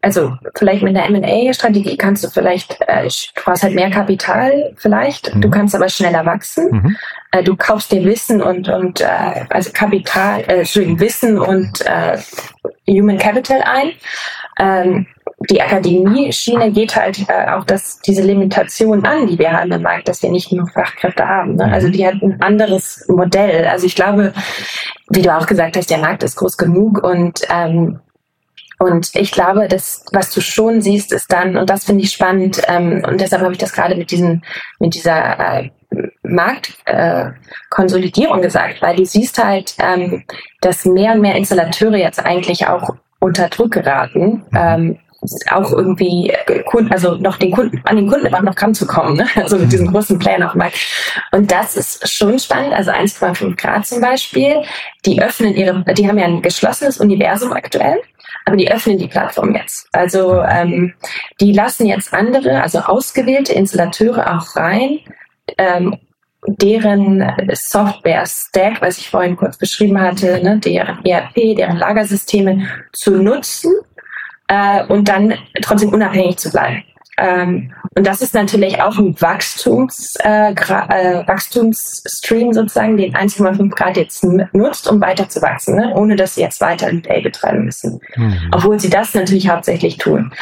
also 0.00 0.36
vielleicht 0.56 0.82
mit 0.82 0.96
einer 0.96 1.06
M&A-Strategie 1.06 1.96
kannst 1.96 2.24
du 2.24 2.28
vielleicht, 2.28 2.80
äh, 2.86 3.04
du 3.04 3.42
brauchst 3.42 3.62
halt 3.62 3.74
mehr 3.74 3.90
Kapital 3.90 4.74
vielleicht, 4.76 5.34
mhm. 5.34 5.40
du 5.40 5.50
kannst 5.50 5.74
aber 5.74 5.88
schneller 5.88 6.24
wachsen. 6.26 6.70
Mhm. 6.70 6.96
Äh, 7.32 7.42
du 7.42 7.56
kaufst 7.56 7.92
dir 7.92 8.04
Wissen 8.04 8.42
und, 8.42 8.68
und 8.68 9.00
äh, 9.00 9.46
also 9.50 9.70
Kapital, 9.72 10.42
äh, 10.48 10.64
Wissen 10.98 11.38
und 11.38 11.80
äh, 11.86 12.18
Human 12.88 13.18
Capital 13.18 13.62
ein. 13.62 13.92
Ähm, 14.58 15.06
die 15.48 15.60
Akademie-Schiene 15.60 16.72
geht 16.72 16.96
halt 16.96 17.28
äh, 17.28 17.50
auch 17.50 17.64
das, 17.64 18.00
diese 18.00 18.22
Limitation 18.22 19.04
an, 19.04 19.26
die 19.26 19.38
wir 19.38 19.52
haben 19.52 19.72
im 19.72 19.82
Markt, 19.82 20.08
dass 20.08 20.22
wir 20.22 20.30
nicht 20.30 20.50
genug 20.50 20.70
Fachkräfte 20.72 21.26
haben. 21.26 21.56
Ne? 21.56 21.70
Also 21.72 21.88
die 21.88 22.06
hat 22.06 22.14
ein 22.22 22.40
anderes 22.40 23.06
Modell. 23.08 23.66
Also 23.66 23.86
ich 23.86 23.94
glaube, 23.94 24.32
wie 25.10 25.22
du 25.22 25.34
auch 25.34 25.46
gesagt 25.46 25.76
hast, 25.76 25.90
der 25.90 25.98
Markt 25.98 26.22
ist 26.22 26.36
groß 26.36 26.56
genug 26.56 27.02
und 27.02 27.42
ähm, 27.50 28.00
und 28.78 29.10
ich 29.14 29.30
glaube, 29.30 29.68
das, 29.68 30.04
was 30.12 30.34
du 30.34 30.40
schon 30.40 30.80
siehst, 30.80 31.12
ist 31.12 31.32
dann, 31.32 31.56
und 31.56 31.70
das 31.70 31.84
finde 31.84 32.02
ich 32.02 32.10
spannend, 32.10 32.60
ähm, 32.66 33.04
und 33.06 33.20
deshalb 33.20 33.42
habe 33.42 33.52
ich 33.52 33.58
das 33.58 33.72
gerade 33.72 33.94
mit 33.94 34.10
diesen, 34.10 34.42
mit 34.80 34.96
dieser 34.96 35.38
äh, 35.38 35.70
Marktkonsolidierung 36.24 38.40
äh, 38.40 38.42
gesagt, 38.42 38.82
weil 38.82 38.96
du 38.96 39.04
siehst 39.04 39.40
halt, 39.42 39.76
ähm, 39.78 40.24
dass 40.62 40.84
mehr 40.84 41.12
und 41.12 41.20
mehr 41.20 41.36
Installateure 41.36 41.94
jetzt 41.94 42.18
eigentlich 42.18 42.66
auch 42.66 42.96
unter 43.20 43.48
Druck 43.48 43.70
geraten, 43.70 44.42
mhm. 44.50 44.56
ähm, 44.56 44.98
auch 45.50 45.72
irgendwie 45.72 46.32
Kunden, 46.66 46.92
also 46.92 47.14
noch 47.14 47.36
den 47.36 47.52
Kunden, 47.52 47.80
an 47.84 47.96
den 47.96 48.08
Kunden 48.08 48.26
immer 48.26 48.42
noch 48.42 48.60
ranzukommen, 48.60 49.16
ne? 49.16 49.26
also 49.36 49.56
mit 49.56 49.72
diesem 49.72 49.92
großen 49.92 50.18
Plan 50.18 50.42
auf 50.42 50.52
dem. 50.52 50.62
Und 51.30 51.50
das 51.50 51.76
ist 51.76 52.08
schon 52.10 52.38
spannend, 52.38 52.72
also 52.72 52.90
1,5 52.90 53.56
Grad 53.56 53.86
zum 53.86 54.00
Beispiel, 54.00 54.62
die 55.04 55.22
öffnen 55.22 55.54
ihre, 55.54 55.84
die 55.94 56.08
haben 56.08 56.18
ja 56.18 56.24
ein 56.24 56.42
geschlossenes 56.42 56.98
Universum 56.98 57.52
aktuell, 57.52 58.00
aber 58.44 58.56
die 58.56 58.70
öffnen 58.70 58.98
die 58.98 59.08
Plattform 59.08 59.54
jetzt. 59.54 59.88
Also 59.92 60.42
ähm, 60.42 60.94
die 61.40 61.52
lassen 61.52 61.86
jetzt 61.86 62.12
andere, 62.12 62.60
also 62.60 62.80
ausgewählte 62.80 63.52
Installateure 63.52 64.36
auch 64.36 64.56
rein, 64.56 64.98
ähm, 65.58 65.98
deren 66.46 67.24
Software-Stack, 67.52 68.82
was 68.82 68.98
ich 68.98 69.08
vorhin 69.08 69.36
kurz 69.36 69.56
beschrieben 69.56 70.00
hatte, 70.00 70.42
ne, 70.42 70.58
deren 70.58 71.04
ERP, 71.04 71.56
deren 71.56 71.76
Lagersysteme 71.76 72.66
zu 72.92 73.22
nutzen 73.22 73.72
äh, 74.52 74.84
und 74.86 75.08
dann 75.08 75.34
trotzdem 75.62 75.90
unabhängig 75.90 76.36
zu 76.36 76.50
bleiben. 76.50 76.84
Ähm, 77.18 77.72
und 77.94 78.06
das 78.06 78.22
ist 78.22 78.34
natürlich 78.34 78.80
auch 78.80 78.98
ein 78.98 79.18
Wachstums, 79.20 80.16
äh, 80.24 80.52
äh, 80.52 81.26
Wachstumsstream 81.26 82.52
sozusagen, 82.52 82.96
den 82.96 83.14
1,5 83.14 83.70
Grad 83.70 83.96
jetzt 83.96 84.24
nutzt, 84.24 84.88
um 84.88 85.00
weiter 85.00 85.28
zu 85.28 85.40
wachsen, 85.42 85.76
ne? 85.76 85.92
ohne 85.94 86.16
dass 86.16 86.34
sie 86.34 86.42
jetzt 86.42 86.60
weiter 86.60 86.86
ein 86.86 87.02
Day 87.02 87.20
betreiben 87.20 87.64
müssen. 87.64 88.00
Mhm. 88.16 88.50
Obwohl 88.52 88.78
sie 88.80 88.90
das 88.90 89.14
natürlich 89.14 89.48
hauptsächlich 89.48 89.98
tun. 89.98 90.32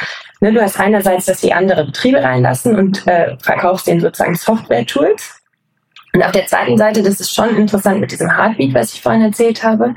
Ne, 0.40 0.52
du 0.52 0.62
hast 0.62 0.80
einerseits, 0.80 1.26
dass 1.26 1.40
sie 1.40 1.52
andere 1.52 1.84
Betriebe 1.84 2.22
reinlassen 2.22 2.76
und 2.76 3.06
äh, 3.06 3.36
verkaufst 3.42 3.86
denen 3.86 4.00
sozusagen 4.00 4.36
Software-Tools. 4.36 5.42
Und 6.14 6.22
auf 6.22 6.32
der 6.32 6.46
zweiten 6.46 6.78
Seite, 6.78 7.02
das 7.02 7.20
ist 7.20 7.34
schon 7.34 7.56
interessant 7.56 8.00
mit 8.00 8.10
diesem 8.10 8.34
Heartbeat, 8.34 8.74
was 8.74 8.94
ich 8.94 9.02
vorhin 9.02 9.22
erzählt 9.22 9.62
habe, 9.62 9.94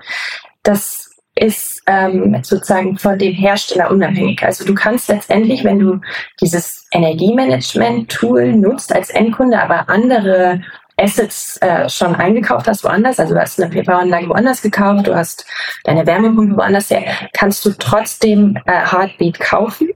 das 0.63 1.12
ist 1.43 1.83
ähm, 1.88 2.38
sozusagen 2.41 2.97
von 2.97 3.19
dem 3.19 3.33
Hersteller 3.33 3.91
unabhängig. 3.91 4.41
Also 4.43 4.63
du 4.63 4.73
kannst 4.73 5.09
letztendlich, 5.09 5.65
wenn 5.65 5.77
du 5.77 6.00
dieses 6.39 6.88
Energiemanagement-Tool 6.93 8.53
nutzt 8.53 8.95
als 8.95 9.09
Endkunde, 9.09 9.62
aber 9.62 9.89
andere 9.89 10.62
Assets 10.95 11.57
äh, 11.57 11.89
schon 11.89 12.15
eingekauft 12.15 12.67
hast 12.67 12.85
woanders, 12.85 13.19
also 13.19 13.33
du 13.33 13.41
hast 13.41 13.62
eine 13.62 13.69
PV-Anlage 13.69 14.29
woanders 14.29 14.62
gekauft, 14.62 15.07
du 15.07 15.15
hast 15.15 15.45
deine 15.83 16.07
Wärmepumpe 16.07 16.55
woanders 16.55 16.89
her, 16.89 17.03
kannst 17.33 17.65
du 17.65 17.71
trotzdem 17.71 18.57
äh, 18.65 18.71
Heartbeat 18.71 19.38
kaufen 19.41 19.89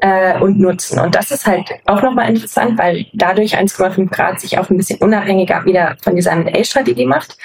äh, 0.00 0.40
und 0.40 0.58
nutzen. 0.58 1.00
Und 1.00 1.14
das 1.14 1.30
ist 1.32 1.46
halt 1.46 1.70
auch 1.84 2.00
nochmal 2.00 2.30
interessant, 2.30 2.78
weil 2.78 3.04
dadurch 3.12 3.58
1,5 3.58 4.08
Grad 4.08 4.40
sich 4.40 4.58
auch 4.58 4.70
ein 4.70 4.78
bisschen 4.78 5.00
unabhängiger 5.00 5.66
wieder 5.66 5.96
von 6.02 6.16
dieser 6.16 6.32
M&A-Strategie 6.32 7.04
macht. 7.04 7.36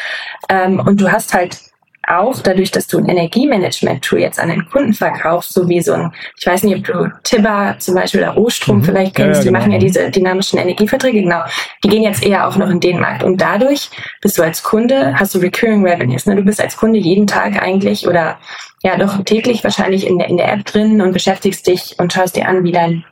Ähm, 0.48 0.80
und 0.80 1.02
du 1.02 1.12
hast 1.12 1.34
halt 1.34 1.73
auch 2.08 2.40
dadurch, 2.42 2.72
dass 2.72 2.88
du 2.88 2.98
ein 2.98 3.08
Energiemanagement-Tool 3.08 4.20
jetzt 4.20 4.40
an 4.40 4.50
den 4.50 4.66
Kunden 4.70 4.94
verkaufst, 4.94 5.54
so 5.54 5.68
wie 5.70 5.82
so 5.82 5.94
ein, 5.94 6.12
ich 6.38 6.46
weiß 6.46 6.64
nicht, 6.64 6.78
ob 6.78 6.84
du 6.86 7.12
Tibber 7.24 7.76
zum 7.80 7.96
Beispiel 7.96 8.22
oder 8.22 8.38
Ostrom 8.38 8.78
mhm. 8.78 8.84
vielleicht 8.84 9.16
kennst, 9.16 9.28
ja, 9.28 9.34
ja, 9.36 9.42
die 9.42 9.48
genau. 9.48 9.60
machen 9.60 9.72
ja 9.72 9.80
diese 9.80 10.12
dynamischen 10.12 10.60
Energieverträge, 10.60 11.22
genau. 11.22 11.42
Die 11.84 11.90
gehen 11.90 12.04
jetzt 12.04 12.24
eher 12.24 12.48
auch 12.48 12.58
noch 12.58 12.70
in 12.70 12.80
den 12.80 13.00
Markt. 13.00 13.24
Und 13.24 13.40
dadurch 13.40 13.90
bist 14.22 14.38
du 14.38 14.44
als 14.44 14.64
Kunde, 14.64 15.14
hast 15.18 15.36
du 15.36 15.40
Recurring 15.40 15.86
Revenues. 15.86 16.26
Ne? 16.26 16.36
Du 16.36 16.44
bist 16.44 16.62
als 16.62 16.76
Kunde 16.76 17.00
jeden 17.00 17.28
Tag 17.28 17.62
eigentlich 17.62 18.08
oder 18.08 18.38
ja 18.84 18.98
doch 18.98 19.24
täglich 19.24 19.64
wahrscheinlich 19.64 20.06
in 20.06 20.18
der, 20.18 20.28
in 20.28 20.38
der 20.38 20.52
App 20.52 20.66
drin 20.66 21.02
und 21.02 21.14
beschäftigst 21.14 21.66
dich 21.68 21.96
und 22.00 22.12
schaust 22.12 22.36
dir 22.36 22.48
an, 22.48 22.64
wie 22.64 22.72
dein 22.72 23.06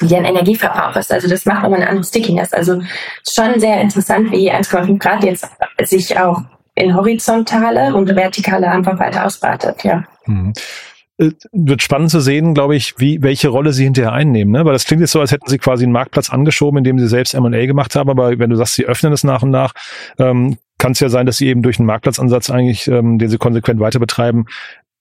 wie 0.00 0.08
dein 0.08 0.24
Energieverbrauch 0.24 0.96
ist. 0.96 1.12
Also 1.12 1.28
das 1.28 1.44
macht 1.44 1.62
nochmal 1.62 1.80
eine 1.80 1.88
andere 1.88 2.04
Stickiness. 2.04 2.52
Also 2.52 2.80
schon 3.28 3.60
sehr 3.60 3.80
interessant, 3.80 4.30
wie 4.30 4.50
1,5 4.50 4.98
Grad 4.98 5.24
jetzt 5.24 5.46
sich 5.82 6.18
auch 6.18 6.42
in 6.74 6.94
horizontale 6.94 7.94
und 7.94 8.14
vertikale 8.14 8.70
einfach 8.70 8.98
weiter 8.98 9.26
ausbreitet, 9.26 9.84
ja. 9.84 10.04
Mhm 10.26 10.52
äh, 11.18 11.32
wird 11.52 11.82
spannend 11.82 12.10
zu 12.10 12.20
sehen, 12.20 12.54
glaube 12.54 12.76
ich, 12.76 12.94
wie 12.96 13.22
welche 13.22 13.48
Rolle 13.48 13.74
sie 13.74 13.84
hinterher 13.84 14.12
einnehmen, 14.12 14.52
ne? 14.52 14.64
Weil 14.64 14.72
das 14.72 14.86
klingt 14.86 15.02
jetzt 15.02 15.12
so, 15.12 15.20
als 15.20 15.32
hätten 15.32 15.50
sie 15.50 15.58
quasi 15.58 15.84
einen 15.84 15.92
Marktplatz 15.92 16.30
angeschoben, 16.30 16.78
indem 16.78 16.98
sie 16.98 17.08
selbst 17.08 17.34
M&A 17.34 17.66
gemacht 17.66 17.94
haben. 17.94 18.08
Aber 18.08 18.38
wenn 18.38 18.48
du 18.48 18.56
sagst, 18.56 18.74
sie 18.74 18.86
öffnen 18.86 19.12
es 19.12 19.22
nach 19.22 19.42
und 19.42 19.50
nach, 19.50 19.74
ähm, 20.18 20.56
kann 20.78 20.92
es 20.92 21.00
ja 21.00 21.10
sein, 21.10 21.26
dass 21.26 21.36
sie 21.36 21.48
eben 21.48 21.62
durch 21.62 21.78
einen 21.78 21.86
Marktplatzansatz 21.86 22.48
eigentlich, 22.48 22.88
ähm, 22.88 23.18
den 23.18 23.28
sie 23.28 23.36
konsequent 23.36 23.80
weiter 23.80 23.98
betreiben, 23.98 24.46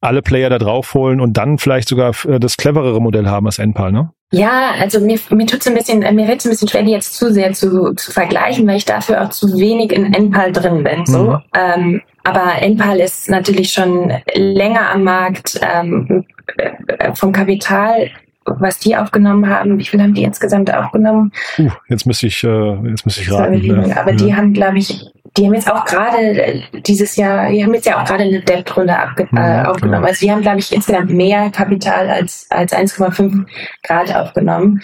alle 0.01 0.21
Player 0.21 0.49
da 0.49 0.57
draufholen 0.57 1.21
und 1.21 1.37
dann 1.37 1.57
vielleicht 1.57 1.87
sogar 1.87 2.13
äh, 2.25 2.39
das 2.39 2.57
cleverere 2.57 3.01
Modell 3.01 3.27
haben 3.27 3.45
als 3.45 3.59
NPAL, 3.59 3.91
ne? 3.91 4.11
Ja, 4.31 4.73
also 4.79 4.99
mir, 4.99 5.17
mir 5.31 5.47
tut's 5.47 5.67
ein 5.67 5.73
bisschen, 5.73 5.99
mir 5.99 6.25
fällt 6.25 6.39
es 6.39 6.45
ein 6.45 6.51
bisschen 6.51 6.67
schwer, 6.67 6.83
die 6.83 6.91
jetzt 6.91 7.15
zu 7.15 7.33
sehr 7.33 7.53
zu, 7.53 7.93
zu 7.95 8.11
vergleichen, 8.11 8.67
weil 8.67 8.77
ich 8.77 8.85
dafür 8.85 9.23
auch 9.23 9.29
zu 9.29 9.57
wenig 9.57 9.91
in 9.91 10.13
NPAL 10.13 10.51
drin 10.51 10.83
bin. 10.83 11.05
So. 11.05 11.31
Mhm. 11.31 11.41
Ähm, 11.55 12.01
aber 12.23 12.61
NPAL 12.61 12.99
ist 12.99 13.29
natürlich 13.29 13.71
schon 13.71 14.13
länger 14.35 14.91
am 14.91 15.03
Markt 15.03 15.59
ähm, 15.63 16.25
äh, 16.57 17.15
vom 17.15 17.31
Kapital 17.31 18.09
was 18.57 18.79
die 18.79 18.95
aufgenommen 18.95 19.47
haben. 19.47 19.77
Wie 19.77 19.85
viel 19.85 20.01
haben 20.01 20.13
die 20.13 20.23
insgesamt 20.23 20.73
aufgenommen? 20.73 21.31
Uh, 21.57 21.69
jetzt 21.87 22.05
müsste 22.05 22.27
ich, 22.27 22.43
äh, 22.43 22.75
jetzt 22.89 23.05
müsste 23.05 23.21
ich 23.21 23.31
raten. 23.31 23.63
Ja. 23.63 23.97
Aber 23.97 24.11
ja. 24.11 24.17
die 24.17 24.35
haben, 24.35 24.53
glaube 24.53 24.79
ich, 24.79 25.05
die 25.37 25.45
haben 25.45 25.53
jetzt 25.53 25.71
auch 25.71 25.85
gerade 25.85 26.17
äh, 26.17 26.61
dieses 26.81 27.15
Jahr, 27.15 27.49
die 27.49 27.63
haben 27.63 27.73
jetzt 27.73 27.85
ja 27.85 28.01
auch 28.01 28.05
gerade 28.05 28.23
eine 28.23 28.39
Debt-Runde 28.41 28.93
äh, 28.93 29.25
mhm, 29.31 29.65
aufgenommen. 29.65 29.79
Genau. 29.81 30.07
Also 30.07 30.25
die 30.25 30.31
haben, 30.31 30.41
glaube 30.41 30.59
ich, 30.59 30.73
insgesamt 30.73 31.11
mehr 31.11 31.49
Kapital 31.49 32.09
als, 32.09 32.47
als 32.49 32.73
1,5 32.73 33.45
Grad 33.83 34.15
aufgenommen. 34.15 34.81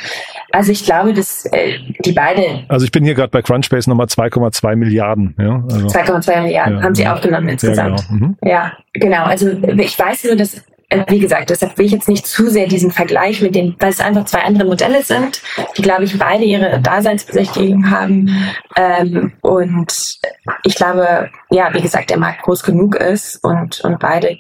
Also 0.52 0.72
ich 0.72 0.86
glaube, 0.86 1.14
dass 1.14 1.46
äh, 1.48 1.80
die 2.04 2.12
beide. 2.12 2.64
Also 2.68 2.86
ich 2.86 2.92
bin 2.92 3.04
hier 3.04 3.16
gerade 3.16 3.30
bei 3.30 3.42
Crunchbase 3.42 3.90
nochmal 3.90 4.08
2,2 4.08 4.76
Milliarden. 4.76 5.36
Ja, 5.40 5.64
also, 5.72 5.88
2,2 5.88 6.42
Milliarden 6.42 6.78
ja, 6.78 6.84
haben 6.84 6.96
sie 6.96 7.08
aufgenommen 7.08 7.50
insgesamt. 7.50 8.02
Ja, 8.02 8.08
genau. 8.08 8.26
Mhm. 8.26 8.38
ja, 8.44 8.72
genau. 8.94 9.24
Also 9.24 9.52
ich 9.52 9.98
weiß 9.98 10.26
nur, 10.26 10.36
dass 10.36 10.56
äh, 10.58 10.62
wie 11.08 11.20
gesagt, 11.20 11.50
deshalb 11.50 11.78
will 11.78 11.86
ich 11.86 11.92
jetzt 11.92 12.08
nicht 12.08 12.28
zu 12.28 12.50
sehr 12.50 12.68
diesen 12.68 12.92
Vergleich 12.92 13.42
mit 13.42 13.56
den, 13.56 13.76
weil 13.80 13.90
es 13.90 14.00
einfach 14.00 14.26
zwei 14.26 14.44
andere 14.44 14.68
Modelle 14.68 15.04
sind, 15.04 15.42
die, 15.78 15.82
glaube 15.82 16.04
ich, 16.04 16.18
beide 16.18 16.44
ihre 16.44 16.80
Daseinsberechtigung 16.80 17.90
haben. 17.90 18.30
Ähm, 18.76 19.34
und 19.42 20.20
ich 20.64 20.76
glaube, 20.76 21.30
ja, 21.50 21.74
wie 21.74 21.82
gesagt, 21.82 22.10
der 22.10 22.20
Markt 22.20 22.44
groß 22.44 22.64
genug 22.64 22.96
ist 22.96 23.44
und, 23.44 23.82
und 23.82 24.00
beide 24.00 24.38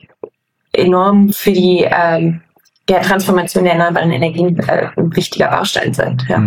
enorm 0.72 1.34
für 1.34 1.52
die 1.52 1.88
ähm, 1.90 2.42
ja, 2.90 3.00
Transformation 3.00 3.64
der 3.64 3.74
erneuerbaren 3.74 4.12
Energien 4.12 4.60
äh, 4.60 4.90
ein 4.96 5.16
wichtiger 5.16 5.50
Baustein 5.50 5.94
sind. 5.94 6.26
Ja. 6.30 6.38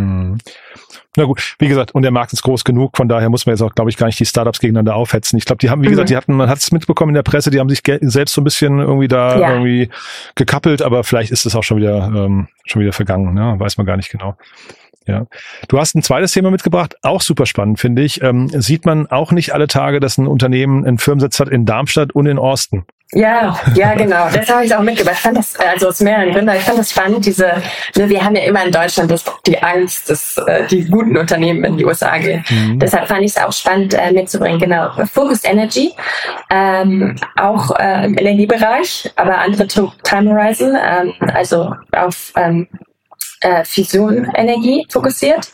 Na 1.18 1.24
gut, 1.24 1.56
wie 1.58 1.66
gesagt, 1.66 1.96
und 1.96 2.02
der 2.02 2.12
Markt 2.12 2.32
ist 2.32 2.44
groß 2.44 2.62
genug, 2.62 2.96
von 2.96 3.08
daher 3.08 3.28
muss 3.28 3.44
man 3.44 3.52
jetzt 3.52 3.62
auch, 3.62 3.74
glaube 3.74 3.90
ich, 3.90 3.96
gar 3.96 4.06
nicht 4.06 4.20
die 4.20 4.24
Startups 4.24 4.60
gegeneinander 4.60 4.94
aufhetzen. 4.94 5.36
Ich 5.36 5.46
glaube, 5.46 5.58
die 5.58 5.68
haben, 5.68 5.82
wie 5.82 5.86
mhm. 5.86 5.90
gesagt, 5.90 6.10
die 6.10 6.16
hatten, 6.16 6.32
man 6.32 6.48
hat 6.48 6.58
es 6.58 6.70
mitbekommen 6.70 7.10
in 7.10 7.14
der 7.16 7.24
Presse, 7.24 7.50
die 7.50 7.58
haben 7.58 7.68
sich 7.68 7.82
selbst 8.02 8.34
so 8.34 8.40
ein 8.40 8.44
bisschen 8.44 8.78
irgendwie 8.78 9.08
da 9.08 9.36
ja. 9.36 9.50
irgendwie 9.50 9.88
gekappelt, 10.36 10.80
aber 10.80 11.02
vielleicht 11.02 11.32
ist 11.32 11.44
es 11.44 11.56
auch 11.56 11.64
schon 11.64 11.78
wieder 11.78 12.12
ähm, 12.14 12.46
schon 12.64 12.82
wieder 12.82 12.92
vergangen, 12.92 13.34
ne? 13.34 13.56
weiß 13.58 13.78
man 13.78 13.86
gar 13.86 13.96
nicht 13.96 14.10
genau. 14.10 14.36
Ja. 15.08 15.26
Du 15.66 15.80
hast 15.80 15.96
ein 15.96 16.02
zweites 16.02 16.30
Thema 16.30 16.52
mitgebracht, 16.52 16.94
auch 17.02 17.20
super 17.20 17.46
spannend, 17.46 17.80
finde 17.80 18.02
ich. 18.02 18.22
Ähm, 18.22 18.48
sieht 18.50 18.86
man 18.86 19.08
auch 19.08 19.32
nicht 19.32 19.54
alle 19.54 19.66
Tage, 19.66 19.98
dass 19.98 20.18
ein 20.18 20.28
Unternehmen 20.28 20.86
einen 20.86 20.98
Firmensitz 20.98 21.40
hat 21.40 21.48
in 21.48 21.66
Darmstadt 21.66 22.12
und 22.12 22.26
in 22.26 22.38
Austin. 22.38 22.84
Ja, 23.12 23.58
ja, 23.74 23.94
genau. 23.94 24.28
Das 24.28 24.50
habe 24.50 24.66
ich 24.66 24.74
auch 24.74 24.82
mitgebracht. 24.82 25.16
Ich 25.16 25.22
fand 25.22 25.38
das, 25.38 25.58
also 25.58 25.88
aus 25.88 26.00
mehreren 26.00 26.30
Gründen, 26.30 26.54
ich 26.54 26.62
fand 26.62 26.78
das 26.78 26.90
spannend, 26.90 27.24
diese, 27.24 27.46
ne, 27.96 28.08
wir 28.08 28.22
haben 28.22 28.36
ja 28.36 28.42
immer 28.42 28.62
in 28.66 28.70
Deutschland 28.70 29.10
das, 29.10 29.24
die 29.46 29.58
Angst, 29.62 30.10
dass 30.10 30.36
äh, 30.46 30.66
die 30.66 30.84
guten 30.84 31.16
Unternehmen 31.16 31.64
in 31.64 31.78
die 31.78 31.86
USA 31.86 32.18
gehen. 32.18 32.44
Mhm. 32.50 32.78
Deshalb 32.78 33.08
fand 33.08 33.22
ich 33.22 33.30
es 33.30 33.38
auch 33.38 33.52
spannend 33.52 33.94
äh, 33.94 34.12
mitzubringen. 34.12 34.58
Genau. 34.58 34.90
Focused 35.10 35.48
Energy, 35.50 35.94
ähm, 36.50 37.16
auch 37.36 37.74
äh, 37.78 38.04
im 38.04 38.18
Energiebereich, 38.18 39.10
aber 39.16 39.38
andere 39.38 39.66
Time 39.66 40.30
Horizon, 40.30 40.76
ähm, 40.76 41.14
also 41.32 41.74
auf 41.92 42.32
ähm, 42.36 42.68
äh, 43.40 43.64
Fusion-Energie 43.64 44.86
fokussiert. 44.90 45.50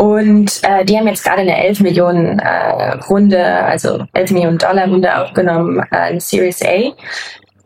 Und 0.00 0.60
äh, 0.62 0.84
die 0.84 0.96
haben 0.96 1.08
jetzt 1.08 1.24
gerade 1.24 1.40
eine 1.40 1.64
11 1.64 1.80
Millionen 1.80 2.38
äh, 2.38 2.92
Runde, 3.10 3.44
also 3.44 4.04
11 4.12 4.30
Millionen 4.30 4.58
Dollar 4.58 4.86
Runde 4.86 5.20
aufgenommen, 5.20 5.84
äh, 5.90 6.20
Series 6.20 6.62
A. 6.62 6.92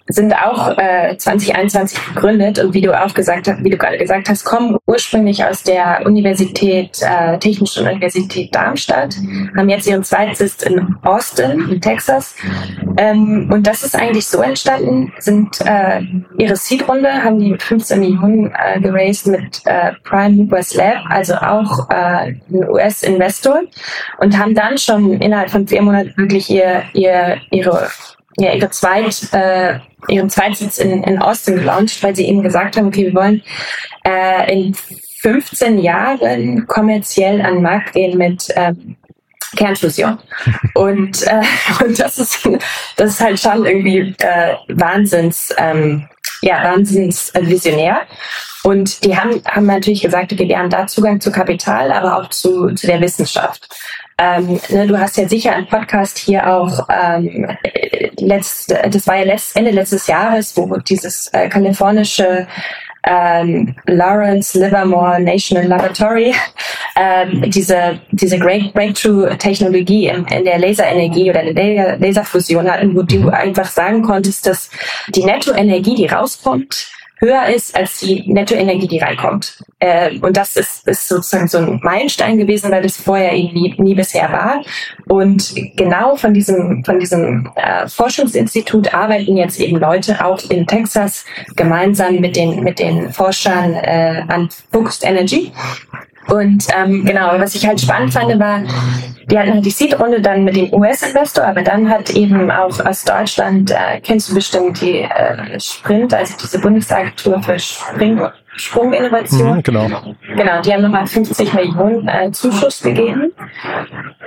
sind 0.06 0.34
auch 0.34 0.76
äh, 0.78 1.16
2021 1.16 1.98
gegründet 2.14 2.58
und 2.58 2.74
wie 2.74 2.80
du 2.80 2.92
auch 2.92 3.14
gesagt 3.14 3.48
hast, 3.48 3.62
wie 3.64 3.70
du 3.70 3.76
gerade 3.76 3.98
gesagt 3.98 4.28
hast, 4.28 4.44
kommen 4.44 4.76
ursprünglich 4.86 5.44
aus 5.44 5.62
der 5.62 6.02
Universität, 6.04 7.00
äh, 7.02 7.38
Technischen 7.38 7.86
Universität 7.86 8.54
Darmstadt, 8.54 9.16
haben 9.56 9.68
jetzt 9.68 9.86
ihren 9.86 10.02
Zweitsitz 10.02 10.62
in 10.62 10.96
Austin, 11.02 11.68
in 11.70 11.80
Texas. 11.80 12.34
Ähm, 12.96 13.50
und 13.52 13.66
das 13.66 13.82
ist 13.82 13.94
eigentlich 13.94 14.26
so 14.26 14.42
entstanden, 14.42 15.12
sind 15.18 15.60
äh, 15.64 16.02
ihre 16.38 16.56
Seed-Runde, 16.56 17.10
haben 17.24 17.38
die 17.38 17.50
mit 17.50 17.62
15 17.62 18.00
Millionen 18.00 18.52
äh, 18.54 18.80
geraced 18.80 19.26
mit 19.26 19.62
äh, 19.64 19.92
Prime 20.04 20.36
Movers 20.36 20.74
Lab, 20.74 21.04
also 21.08 21.34
auch 21.34 21.88
äh, 21.90 21.94
ein 21.94 22.42
US-Investor 22.50 23.60
und 24.18 24.38
haben 24.38 24.54
dann 24.54 24.78
schon 24.78 25.20
innerhalb 25.20 25.50
von 25.50 25.66
vier 25.66 25.82
Monaten 25.82 26.12
wirklich 26.16 26.50
ihr, 26.50 26.82
ihr, 26.94 27.38
ihre 27.50 27.88
ja, 28.38 28.52
ihre 28.52 28.70
zweit, 28.70 29.28
äh, 29.32 29.78
ihren 30.08 30.30
Zweitsitz 30.30 30.78
in, 30.78 31.02
in 31.02 31.18
Austin 31.18 31.56
gelauncht, 31.56 32.02
weil 32.02 32.16
sie 32.16 32.26
eben 32.26 32.42
gesagt 32.42 32.76
haben, 32.76 32.88
okay, 32.88 33.06
wir 33.06 33.14
wollen 33.14 33.42
äh, 34.04 34.52
in 34.52 34.74
15 35.20 35.78
Jahren 35.78 36.66
kommerziell 36.66 37.40
an 37.40 37.54
den 37.54 37.62
Markt 37.62 37.92
gehen 37.92 38.18
mit 38.18 38.48
ähm, 38.56 38.96
Kernfusion. 39.56 40.18
Und, 40.74 41.22
äh, 41.26 41.42
und 41.84 41.98
das 42.00 42.18
ist 42.18 42.48
das 42.96 43.10
ist 43.10 43.20
halt 43.20 43.38
schon 43.38 43.66
irgendwie 43.66 44.14
äh, 44.18 44.54
Wahnsinns, 44.68 45.54
ähm, 45.58 46.08
ja, 46.40 46.64
Wahnsinns 46.64 47.32
visionär. 47.38 48.00
Und 48.64 49.04
die 49.04 49.16
haben, 49.16 49.42
haben 49.44 49.66
natürlich 49.66 50.02
gesagt, 50.02 50.32
okay, 50.32 50.48
wir 50.48 50.58
haben 50.58 50.70
da 50.70 50.86
Zugang 50.86 51.20
zu 51.20 51.32
Kapital, 51.32 51.90
aber 51.92 52.16
auch 52.16 52.30
zu, 52.30 52.72
zu 52.74 52.86
der 52.86 53.00
Wissenschaft. 53.00 53.68
Ähm, 54.18 54.60
ne, 54.68 54.86
du 54.86 54.98
hast 54.98 55.16
ja 55.16 55.28
sicher 55.28 55.52
einen 55.52 55.66
Podcast 55.66 56.16
hier 56.18 56.46
auch, 56.46 56.86
ähm, 56.88 57.48
letzt, 58.18 58.74
das 58.90 59.06
war 59.06 59.16
ja 59.16 59.24
letzt, 59.24 59.56
Ende 59.56 59.70
letztes 59.70 60.06
Jahres, 60.06 60.56
wo 60.56 60.76
dieses 60.78 61.28
äh, 61.32 61.48
kalifornische 61.48 62.46
ähm, 63.04 63.74
Lawrence 63.86 64.58
Livermore 64.58 65.20
National 65.20 65.66
Laboratory 65.66 66.34
ähm, 66.96 67.50
diese, 67.50 68.00
diese 68.12 68.38
Great 68.38 68.72
Breakthrough-Technologie 68.74 70.08
in, 70.08 70.24
in, 70.26 70.44
der 70.44 70.58
Laserenergie 70.58 71.30
oder 71.30 71.52
der 71.52 71.98
Laserfusion 71.98 72.70
hatten, 72.70 72.94
wo 72.94 73.02
du 73.02 73.28
einfach 73.28 73.66
sagen 73.66 74.02
konntest, 74.02 74.46
dass 74.46 74.70
die 75.08 75.24
Nettoenergie, 75.24 75.94
die 75.94 76.06
rauskommt, 76.06 76.92
höher 77.22 77.46
ist 77.46 77.74
als 77.76 78.00
die 78.00 78.24
Nettoenergie, 78.26 78.88
die 78.88 78.98
reinkommt. 78.98 79.62
Äh, 79.78 80.18
und 80.18 80.36
das 80.36 80.56
ist, 80.56 80.86
ist 80.88 81.08
sozusagen 81.08 81.46
so 81.46 81.58
ein 81.58 81.80
Meilenstein 81.82 82.36
gewesen, 82.36 82.70
weil 82.72 82.82
das 82.82 82.96
vorher 82.96 83.32
eben 83.32 83.54
nie, 83.54 83.74
nie 83.78 83.94
bisher 83.94 84.30
war. 84.32 84.62
Und 85.08 85.54
genau 85.76 86.16
von 86.16 86.34
diesem, 86.34 86.84
von 86.84 86.98
diesem 86.98 87.50
äh, 87.54 87.86
Forschungsinstitut 87.88 88.92
arbeiten 88.92 89.36
jetzt 89.36 89.60
eben 89.60 89.78
Leute 89.78 90.24
auch 90.24 90.38
in 90.50 90.66
Texas 90.66 91.24
gemeinsam 91.54 92.16
mit 92.16 92.34
den, 92.36 92.64
mit 92.64 92.80
den 92.80 93.12
Forschern 93.12 93.74
äh, 93.74 94.24
an 94.28 94.48
Focused 94.72 95.04
Energy. 95.04 95.52
Und 96.28 96.66
ähm, 96.76 97.04
genau, 97.04 97.32
was 97.38 97.54
ich 97.54 97.66
halt 97.66 97.80
spannend 97.80 98.12
fand, 98.12 98.38
war, 98.38 98.62
die 99.30 99.38
hatten 99.38 99.54
halt 99.54 99.64
die 99.64 99.70
Seed-Runde 99.70 100.20
dann 100.20 100.44
mit 100.44 100.56
dem 100.56 100.72
US-Investor, 100.72 101.44
aber 101.44 101.62
dann 101.62 101.88
hat 101.88 102.10
eben 102.10 102.50
auch 102.50 102.78
aus 102.84 103.04
Deutschland, 103.04 103.70
äh, 103.70 104.00
kennst 104.02 104.30
du 104.30 104.34
bestimmt 104.34 104.80
die 104.80 105.00
äh, 105.00 105.58
Sprint, 105.58 106.14
also 106.14 106.34
diese 106.40 106.60
Bundesagentur 106.60 107.42
für 107.42 107.58
Spring 107.58 108.20
Sprunginnovation. 108.56 109.56
Mhm, 109.56 109.62
genau. 109.62 109.86
Genau, 110.36 110.60
die 110.62 110.72
haben 110.72 110.82
nochmal 110.82 111.06
50 111.06 111.54
Millionen 111.54 112.06
äh, 112.08 112.30
Zuschuss 112.32 112.82
gegeben. 112.82 113.32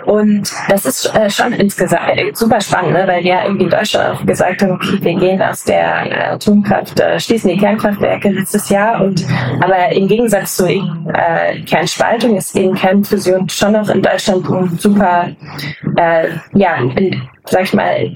Und 0.06 0.52
das 0.68 0.86
ist 0.86 1.16
äh, 1.16 1.30
schon 1.30 1.54
insgesamt 1.54 2.02
super 2.34 2.60
spannend, 2.62 2.94
ne? 2.94 3.04
weil 3.08 3.24
wir 3.24 3.44
irgendwie 3.44 3.66
in 3.66 3.70
Deutschland 3.70 4.18
auch 4.18 4.26
gesagt 4.26 4.62
haben, 4.62 4.74
okay, 4.74 4.98
wir 5.02 5.16
gehen 5.16 5.42
aus 5.42 5.64
der 5.64 6.12
äh, 6.12 6.34
Atomkraft, 6.34 7.00
äh, 7.00 7.20
schließen 7.20 7.52
die 7.52 7.58
Kernkraftwerke 7.58 8.30
letztes 8.30 8.70
Jahr. 8.70 9.02
Und 9.02 9.26
aber 9.62 9.92
im 9.92 10.08
Gegensatz 10.08 10.58
zu 10.58 10.68
äh, 10.68 11.62
Kernspaltung 11.66 12.36
ist 12.36 12.56
eben 12.56 12.76
Kernfusion 12.76 13.48
schon 13.50 13.74
noch 13.74 13.90
in 13.90 14.02
Deutschland 14.02 14.48
ein 14.50 14.78
super, 14.78 15.30
äh, 15.98 16.30
ja, 16.54 16.76
in, 16.78 17.22
sag 17.46 17.64
ich 17.64 17.74
mal, 17.74 18.16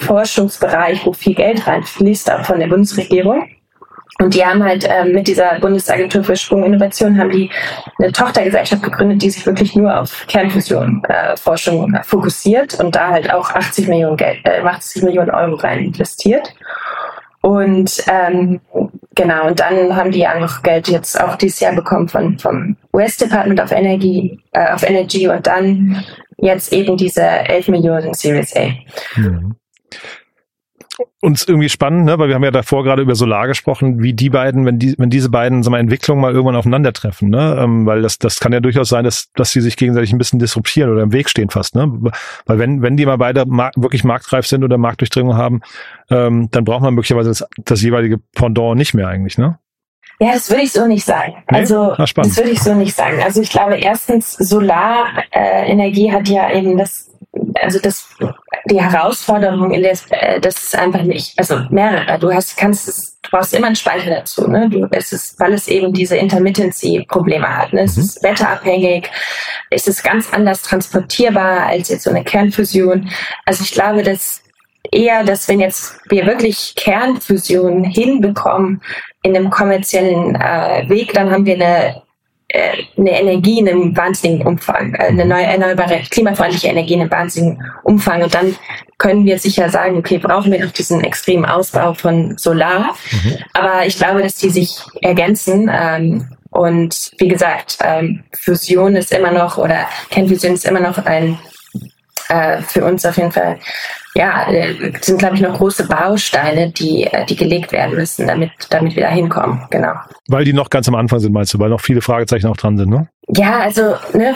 Forschungsbereich, 0.00 1.04
wo 1.04 1.12
viel 1.12 1.34
Geld 1.34 1.66
reinfließt, 1.66 2.32
auch 2.32 2.44
von 2.44 2.60
der 2.60 2.68
Bundesregierung. 2.68 3.48
Und 4.20 4.34
die 4.34 4.44
haben 4.44 4.62
halt 4.62 4.84
äh, 4.84 5.04
mit 5.04 5.26
dieser 5.26 5.58
Bundesagentur 5.58 6.22
für 6.22 6.36
Sprunginnovation 6.36 7.18
haben 7.18 7.30
die 7.30 7.50
eine 7.98 8.12
Tochtergesellschaft 8.12 8.82
gegründet, 8.82 9.22
die 9.22 9.30
sich 9.30 9.44
wirklich 9.44 9.74
nur 9.74 9.98
auf 10.00 10.26
Kernfusion 10.28 11.02
äh, 11.08 11.36
Forschung 11.36 11.98
fokussiert 12.04 12.78
und 12.80 12.94
da 12.94 13.08
halt 13.08 13.32
auch 13.32 13.50
80 13.50 13.88
Millionen 13.88 14.16
Geld, 14.16 14.38
äh, 14.44 14.60
80 14.60 15.02
Millionen 15.02 15.30
Euro 15.30 15.56
rein 15.56 15.80
investiert. 15.80 16.54
Und 17.42 18.02
ähm, 18.06 18.60
genau, 19.14 19.48
und 19.48 19.60
dann 19.60 19.94
haben 19.94 20.12
die 20.12 20.20
ja 20.20 20.38
noch 20.38 20.62
Geld 20.62 20.88
jetzt 20.88 21.20
auch 21.20 21.34
dieses 21.36 21.60
Jahr 21.60 21.74
bekommen 21.74 22.08
von, 22.08 22.38
vom 22.38 22.76
US 22.94 23.16
Department 23.16 23.60
of 23.60 23.72
Energy, 23.72 24.38
äh, 24.52 24.72
of 24.72 24.82
Energy 24.84 25.28
und 25.28 25.46
dann 25.46 26.02
jetzt 26.38 26.72
eben 26.72 26.96
diese 26.96 27.22
11 27.22 27.68
Millionen 27.68 28.14
Series 28.14 28.54
A. 28.56 28.70
Mhm 29.16 29.56
uns 31.20 31.46
irgendwie 31.48 31.68
spannend, 31.68 32.04
ne? 32.04 32.18
weil 32.18 32.28
wir 32.28 32.34
haben 32.34 32.44
ja 32.44 32.50
davor 32.50 32.84
gerade 32.84 33.02
über 33.02 33.14
Solar 33.14 33.48
gesprochen, 33.48 34.02
wie 34.02 34.12
die 34.12 34.30
beiden, 34.30 34.64
wenn 34.64 34.78
die, 34.78 34.94
wenn 34.98 35.10
diese 35.10 35.28
beiden 35.28 35.62
sagen 35.62 35.74
wir, 35.74 35.80
Entwicklungen 35.80 36.20
mal 36.20 36.32
irgendwann 36.32 36.56
aufeinandertreffen, 36.56 37.30
ne? 37.30 37.58
Ähm, 37.60 37.86
weil 37.86 38.02
das, 38.02 38.18
das 38.18 38.38
kann 38.38 38.52
ja 38.52 38.60
durchaus 38.60 38.88
sein, 38.88 39.04
dass, 39.04 39.32
dass 39.32 39.50
sie 39.50 39.60
sich 39.60 39.76
gegenseitig 39.76 40.12
ein 40.12 40.18
bisschen 40.18 40.38
disruptieren 40.38 40.90
oder 40.90 41.02
im 41.02 41.12
Weg 41.12 41.28
stehen 41.28 41.50
fast, 41.50 41.74
ne? 41.74 41.90
Weil 42.46 42.58
wenn, 42.58 42.82
wenn 42.82 42.96
die 42.96 43.06
mal 43.06 43.18
beide 43.18 43.44
mar 43.46 43.72
wirklich 43.76 44.04
marktreif 44.04 44.46
sind 44.46 44.62
oder 44.62 44.78
Marktdurchdringung 44.78 45.36
haben, 45.36 45.62
ähm, 46.10 46.48
dann 46.50 46.64
braucht 46.64 46.82
man 46.82 46.94
möglicherweise 46.94 47.30
das, 47.30 47.44
das 47.64 47.82
jeweilige 47.82 48.18
Pendant 48.18 48.76
nicht 48.76 48.94
mehr 48.94 49.08
eigentlich, 49.08 49.38
ne? 49.38 49.58
Ja, 50.20 50.32
das 50.32 50.48
würde 50.48 50.62
ich 50.62 50.72
so 50.72 50.86
nicht 50.86 51.04
sagen. 51.04 51.34
Nee? 51.50 51.58
Also 51.58 51.94
das 51.96 52.16
würde 52.36 52.50
ich 52.50 52.62
so 52.62 52.74
nicht 52.74 52.94
sagen. 52.94 53.20
Also 53.22 53.40
ich 53.42 53.50
glaube 53.50 53.78
erstens, 53.78 54.32
Solarenergie 54.32 56.12
hat 56.12 56.28
ja 56.28 56.52
eben 56.52 56.78
das 56.78 57.10
also 57.60 57.78
das, 57.78 58.08
die 58.66 58.80
Herausforderung 58.80 59.72
in 59.72 59.82
der, 59.82 59.96
äh, 60.10 60.40
das 60.40 60.62
ist 60.62 60.76
einfach 60.76 61.02
nicht, 61.02 61.38
also 61.38 61.60
mehrere. 61.70 62.18
Du 62.18 62.32
hast, 62.32 62.56
kannst 62.56 62.88
es, 62.88 63.18
du 63.22 63.30
brauchst 63.30 63.54
immer 63.54 63.66
einen 63.66 63.76
Speicher 63.76 64.10
dazu, 64.10 64.48
ne? 64.48 64.68
Du, 64.68 64.86
es 64.90 65.12
ist, 65.12 65.38
weil 65.40 65.52
es 65.52 65.68
eben 65.68 65.92
diese 65.92 66.16
Intermittency-Probleme 66.16 67.46
hat. 67.46 67.72
Ne? 67.72 67.82
Es 67.82 67.96
mhm. 67.96 68.02
ist 68.02 68.22
wetterabhängig, 68.22 69.10
es 69.70 69.86
ist 69.86 70.02
ganz 70.02 70.32
anders 70.32 70.62
transportierbar 70.62 71.66
als 71.66 71.88
jetzt 71.88 72.04
so 72.04 72.10
eine 72.10 72.24
Kernfusion. 72.24 73.08
Also 73.44 73.64
ich 73.64 73.72
glaube, 73.72 74.02
dass 74.02 74.42
eher, 74.92 75.24
dass 75.24 75.48
wenn 75.48 75.60
jetzt 75.60 75.98
wir 76.08 76.26
wirklich 76.26 76.74
Kernfusion 76.76 77.84
hinbekommen 77.84 78.82
in 79.22 79.36
einem 79.36 79.50
kommerziellen 79.50 80.34
äh, 80.36 80.88
Weg, 80.88 81.12
dann 81.14 81.30
haben 81.30 81.46
wir 81.46 81.54
eine 81.54 82.03
eine 82.96 83.20
Energie 83.20 83.58
in 83.58 83.68
einem 83.68 83.96
wahnsinnigen 83.96 84.46
Umfang, 84.46 84.94
äh, 84.94 85.06
eine 85.06 85.24
neue 85.24 85.44
erneuerbare, 85.44 86.02
klimafreundliche 86.10 86.68
Energie 86.68 86.94
in 86.94 87.00
einem 87.02 87.10
wahnsinnigen 87.10 87.62
Umfang. 87.82 88.22
Und 88.22 88.34
dann 88.34 88.56
können 88.98 89.24
wir 89.24 89.38
sicher 89.38 89.68
sagen, 89.70 89.96
okay, 89.96 90.18
brauchen 90.18 90.52
wir 90.52 90.64
noch 90.64 90.72
diesen 90.72 91.02
extremen 91.02 91.44
Ausbau 91.44 91.94
von 91.94 92.36
Solar. 92.38 92.94
Mhm. 93.10 93.38
Aber 93.52 93.86
ich 93.86 93.96
glaube, 93.96 94.22
dass 94.22 94.36
die 94.36 94.50
sich 94.50 94.78
ergänzen. 95.02 95.70
Ähm, 95.72 96.28
und 96.50 97.10
wie 97.18 97.28
gesagt, 97.28 97.78
ähm, 97.82 98.22
Fusion 98.32 98.94
ist 98.94 99.12
immer 99.12 99.32
noch 99.32 99.58
oder 99.58 99.88
Kernfusion 100.10 100.54
ist 100.54 100.64
immer 100.64 100.80
noch 100.80 100.98
ein 101.04 101.38
äh, 102.28 102.62
für 102.62 102.84
uns 102.84 103.04
auf 103.04 103.16
jeden 103.16 103.32
Fall 103.32 103.58
ja, 104.14 104.48
äh, 104.48 104.92
sind, 105.00 105.18
glaube 105.18 105.34
ich, 105.34 105.40
noch 105.40 105.58
große 105.58 105.88
Bausteine, 105.88 106.70
die, 106.70 107.04
äh, 107.04 107.26
die 107.26 107.34
gelegt 107.34 107.72
werden 107.72 107.96
müssen, 107.96 108.26
damit, 108.26 108.52
damit 108.70 108.94
wir 108.94 109.02
da 109.02 109.10
hinkommen. 109.10 109.66
Genau. 109.70 109.92
Weil 110.28 110.44
die 110.44 110.52
noch 110.52 110.70
ganz 110.70 110.86
am 110.88 110.94
Anfang 110.94 111.18
sind, 111.18 111.32
meinst 111.32 111.52
du, 111.52 111.58
weil 111.58 111.70
noch 111.70 111.80
viele 111.80 112.00
Fragezeichen 112.00 112.46
auch 112.46 112.56
dran 112.56 112.76
sind, 112.76 112.90
ne? 112.90 113.08
Ja, 113.28 113.60
also 113.60 113.94
ne, 114.12 114.34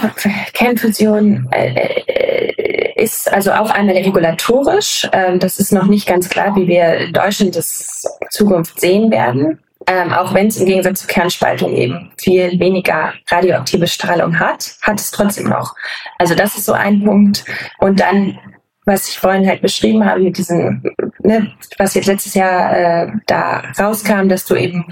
Kernfusion 0.52 1.48
äh, 1.52 1.92
äh, 2.06 3.02
ist 3.02 3.32
also 3.32 3.52
auch 3.52 3.70
einmal 3.70 3.96
regulatorisch. 3.96 5.08
Ähm, 5.12 5.38
das 5.38 5.60
ist 5.60 5.72
noch 5.72 5.86
nicht 5.86 6.08
ganz 6.08 6.28
klar, 6.28 6.56
wie 6.56 6.66
wir 6.66 7.12
Deutschland 7.12 7.54
das 7.54 8.02
Zukunft 8.30 8.80
sehen 8.80 9.10
werden. 9.12 9.60
Ähm, 9.86 10.12
auch 10.12 10.34
wenn 10.34 10.48
es 10.48 10.56
im 10.58 10.66
Gegensatz 10.66 11.00
zur 11.00 11.08
Kernspaltung 11.08 11.74
eben 11.74 12.10
viel 12.18 12.58
weniger 12.58 13.14
radioaktive 13.28 13.86
Strahlung 13.86 14.38
hat, 14.38 14.76
hat 14.82 15.00
es 15.00 15.10
trotzdem 15.10 15.48
noch. 15.48 15.74
Also 16.18 16.34
das 16.34 16.56
ist 16.56 16.66
so 16.66 16.72
ein 16.72 17.04
Punkt. 17.04 17.44
Und 17.78 18.00
dann 18.00 18.38
was 18.88 19.06
ich 19.06 19.18
vorhin 19.18 19.46
halt 19.46 19.60
beschrieben 19.60 20.04
habe, 20.04 20.20
mit 20.20 20.38
diesem, 20.38 20.82
ne, 21.22 21.52
was 21.76 21.94
jetzt 21.94 22.06
letztes 22.06 22.32
Jahr 22.34 22.74
äh, 22.74 23.12
da 23.26 23.62
rauskam, 23.78 24.28
dass 24.28 24.46
du 24.46 24.56
eben 24.56 24.86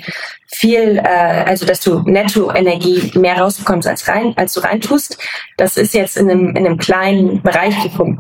viel, 0.47 0.99
äh, 0.99 1.45
also 1.47 1.65
dass 1.65 1.81
du 1.81 2.01
Nettoenergie 2.01 3.13
mehr 3.19 3.39
rausbekommst 3.39 3.89
als 3.89 4.07
rein, 4.07 4.35
als 4.37 4.53
du 4.53 4.61
reintust. 4.61 5.19
Das 5.57 5.79
ist 5.79 5.95
jetzt 5.95 6.19
in 6.19 6.31
einem, 6.31 6.51
in 6.51 6.67
einem 6.67 6.77
kleinen 6.77 7.43
Bereich 7.43 7.75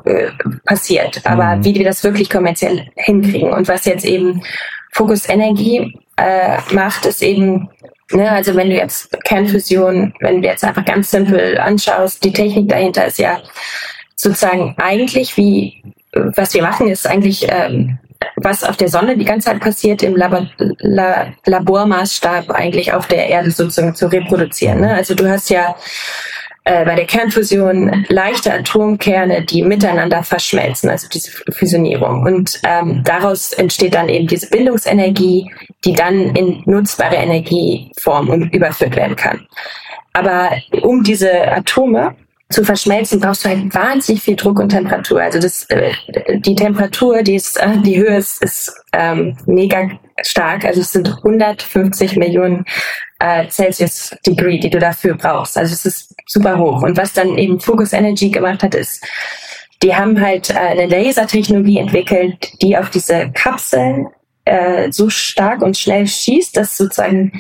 äh, 0.04 0.30
passiert. 0.64 1.20
Aber 1.24 1.56
mhm. 1.56 1.64
wie 1.64 1.74
wir 1.74 1.84
das 1.84 2.02
wirklich 2.02 2.30
kommerziell 2.30 2.90
hinkriegen 2.96 3.52
und 3.52 3.68
was 3.68 3.84
jetzt 3.84 4.06
eben 4.06 4.42
Focus 4.92 5.28
Energie 5.28 5.94
äh, 6.16 6.58
macht, 6.72 7.06
ist 7.06 7.22
eben 7.22 7.68
Ne, 8.12 8.30
also 8.30 8.54
wenn 8.54 8.70
du 8.70 8.76
jetzt 8.76 9.10
Kernfusion, 9.24 10.14
wenn 10.20 10.40
du 10.40 10.46
jetzt 10.46 10.62
einfach 10.62 10.84
ganz 10.84 11.10
simpel 11.10 11.58
anschaust, 11.58 12.22
die 12.22 12.32
Technik 12.32 12.68
dahinter 12.68 13.06
ist 13.06 13.18
ja 13.18 13.40
sozusagen 14.14 14.76
eigentlich 14.78 15.36
wie, 15.36 15.82
was 16.12 16.54
wir 16.54 16.62
machen, 16.62 16.88
ist 16.88 17.06
eigentlich 17.06 17.46
ähm, 17.48 17.98
was 18.36 18.62
auf 18.62 18.76
der 18.76 18.88
Sonne 18.88 19.16
die 19.16 19.24
ganze 19.24 19.50
Zeit 19.50 19.60
passiert, 19.60 20.02
im 20.04 20.14
Labor, 20.14 20.48
La, 20.78 21.32
Labormaßstab 21.46 22.50
eigentlich 22.50 22.92
auf 22.92 23.08
der 23.08 23.28
Erde 23.28 23.50
sozusagen 23.50 23.94
zu 23.94 24.06
reproduzieren. 24.06 24.80
Ne? 24.80 24.94
Also 24.94 25.14
du 25.14 25.28
hast 25.28 25.50
ja 25.50 25.74
äh, 26.66 26.84
bei 26.84 26.96
der 26.96 27.06
Kernfusion 27.06 28.04
leichte 28.08 28.52
Atomkerne, 28.52 29.44
die 29.44 29.62
miteinander 29.62 30.24
verschmelzen, 30.24 30.90
also 30.90 31.06
diese 31.08 31.30
Fusionierung. 31.52 32.24
Und 32.24 32.60
ähm, 32.64 33.02
daraus 33.04 33.52
entsteht 33.52 33.94
dann 33.94 34.08
eben 34.08 34.26
diese 34.26 34.48
Bindungsenergie, 34.48 35.48
die 35.84 35.92
dann 35.92 36.34
in 36.34 36.64
nutzbare 36.66 37.14
Energieform 37.14 38.50
überführt 38.50 38.96
werden 38.96 39.14
kann. 39.14 39.46
Aber 40.12 40.50
um 40.82 41.04
diese 41.04 41.30
Atome 41.52 42.16
zu 42.50 42.64
verschmelzen, 42.64 43.20
brauchst 43.20 43.44
du 43.44 43.48
halt 43.48 43.72
wahnsinnig 43.72 44.24
viel 44.24 44.34
Druck 44.34 44.58
und 44.58 44.70
Temperatur. 44.70 45.20
Also 45.22 45.38
das, 45.38 45.66
äh, 45.70 45.92
die 46.38 46.56
Temperatur, 46.56 47.22
die 47.22 47.36
ist, 47.36 47.60
äh, 47.60 47.78
die 47.78 47.96
Höhe 47.96 48.16
ist, 48.16 48.42
ist 48.42 48.74
ähm, 48.92 49.36
mega 49.46 49.88
stark. 50.22 50.64
Also 50.64 50.80
es 50.80 50.90
sind 50.90 51.08
150 51.08 52.16
Millionen 52.16 52.64
äh, 53.18 53.48
Celsius 53.48 54.14
Degree, 54.26 54.58
die 54.58 54.70
du 54.70 54.78
dafür 54.78 55.14
brauchst. 55.16 55.56
Also 55.56 55.72
es 55.72 55.86
ist 55.86 56.14
super 56.26 56.58
hoch. 56.58 56.82
Und 56.82 56.96
was 56.96 57.12
dann 57.12 57.38
eben 57.38 57.60
Focus 57.60 57.92
Energy 57.92 58.30
gemacht 58.30 58.62
hat, 58.62 58.74
ist, 58.74 59.04
die 59.82 59.94
haben 59.94 60.20
halt 60.20 60.50
äh, 60.50 60.54
eine 60.54 60.86
Lasertechnologie 60.86 61.78
entwickelt, 61.78 62.52
die 62.62 62.76
auf 62.76 62.90
diese 62.90 63.30
Kapseln 63.32 64.08
äh, 64.44 64.90
so 64.90 65.10
stark 65.10 65.62
und 65.62 65.76
schnell 65.76 66.06
schießt, 66.06 66.56
dass 66.56 66.76
sozusagen 66.76 67.32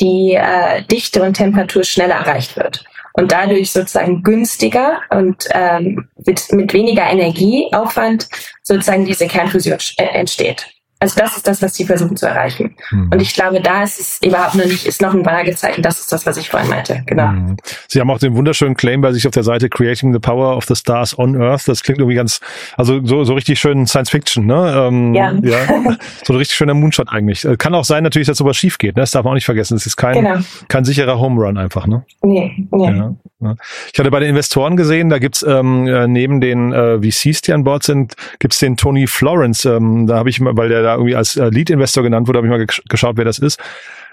die 0.00 0.34
äh, 0.34 0.82
Dichte 0.84 1.22
und 1.22 1.34
Temperatur 1.34 1.84
schneller 1.84 2.16
erreicht 2.16 2.56
wird 2.56 2.84
und 3.16 3.32
dadurch 3.32 3.72
sozusagen 3.72 4.22
günstiger 4.22 5.00
und 5.10 5.48
ähm, 5.52 6.08
mit, 6.26 6.52
mit 6.52 6.72
weniger 6.72 7.08
Energieaufwand 7.08 8.28
sozusagen 8.62 9.06
diese 9.06 9.26
Kernfusion 9.26 9.78
äh, 9.96 10.04
entsteht. 10.04 10.66
Also 10.98 11.20
das 11.20 11.36
ist 11.36 11.46
das, 11.46 11.60
was 11.60 11.74
sie 11.74 11.84
versuchen 11.84 12.16
zu 12.16 12.26
erreichen. 12.26 12.74
Mhm. 12.90 13.10
Und 13.12 13.20
ich 13.20 13.34
glaube, 13.34 13.60
da 13.60 13.82
ist 13.82 14.00
es 14.00 14.20
überhaupt 14.22 14.54
noch 14.54 14.64
nicht, 14.64 14.86
ist 14.86 15.02
noch 15.02 15.12
ein 15.12 15.22
Fragezeichen. 15.22 15.82
Das 15.82 16.00
ist 16.00 16.10
das, 16.10 16.24
was 16.24 16.38
ich 16.38 16.48
vorhin 16.48 16.70
meinte. 16.70 17.02
Genau. 17.04 17.28
Mhm. 17.28 17.56
Sie 17.86 18.00
haben 18.00 18.10
auch 18.10 18.18
den 18.18 18.34
wunderschönen 18.34 18.76
Claim 18.76 19.02
bei 19.02 19.12
sich 19.12 19.26
auf 19.26 19.32
der 19.32 19.42
Seite 19.42 19.68
Creating 19.68 20.14
the 20.14 20.18
Power 20.18 20.56
of 20.56 20.64
the 20.64 20.74
Stars 20.74 21.18
on 21.18 21.40
Earth. 21.40 21.68
Das 21.68 21.82
klingt 21.82 21.98
irgendwie 21.98 22.16
ganz, 22.16 22.40
also 22.78 23.04
so, 23.04 23.24
so 23.24 23.34
richtig 23.34 23.60
schön 23.60 23.86
Science 23.86 24.08
Fiction, 24.08 24.46
ne? 24.46 24.86
Ähm, 24.88 25.14
ja. 25.14 25.32
ja. 25.42 25.58
So 26.24 26.32
ein 26.32 26.38
richtig 26.38 26.56
schöner 26.56 26.74
Moonshot 26.74 27.08
eigentlich. 27.10 27.44
Äh, 27.44 27.56
kann 27.56 27.74
auch 27.74 27.84
sein 27.84 28.02
natürlich, 28.02 28.26
dass 28.26 28.38
sowas 28.38 28.56
schief 28.56 28.78
geht. 28.78 28.96
Ne? 28.96 29.02
Das 29.02 29.10
darf 29.10 29.24
man 29.24 29.32
auch 29.32 29.34
nicht 29.34 29.44
vergessen. 29.44 29.76
Es 29.76 29.86
ist 29.86 29.96
kein, 29.96 30.24
genau. 30.24 30.38
kein 30.68 30.84
sicherer 30.84 31.20
Home 31.20 31.40
Run 31.40 31.58
einfach, 31.58 31.86
ne? 31.86 32.04
Nee, 32.22 32.66
nee. 32.70 32.84
Ja, 32.84 33.14
ja. 33.40 33.54
Ich 33.92 33.98
hatte 33.98 34.10
bei 34.10 34.20
den 34.20 34.30
Investoren 34.30 34.76
gesehen, 34.76 35.10
da 35.10 35.18
gibt's 35.18 35.44
ähm, 35.46 35.86
äh, 35.86 36.08
neben 36.08 36.40
den 36.40 36.72
äh, 36.72 36.98
VCs, 36.98 37.42
die 37.42 37.52
an 37.52 37.64
Bord 37.64 37.82
sind, 37.82 38.14
gibt's 38.38 38.58
den 38.58 38.76
Tony 38.76 39.06
Florence. 39.06 39.66
Ähm, 39.66 40.06
da 40.06 40.16
habe 40.16 40.30
ich 40.30 40.40
mal, 40.40 40.56
weil 40.56 40.68
der 40.68 40.85
da 40.86 40.94
irgendwie 40.94 41.16
als 41.16 41.36
äh, 41.36 41.48
Lead-Investor 41.48 42.02
genannt 42.02 42.28
wurde, 42.28 42.38
habe 42.38 42.46
ich 42.46 42.52
mal 42.52 42.66
geschaut, 42.88 43.16
wer 43.16 43.24
das 43.24 43.38
ist. 43.38 43.60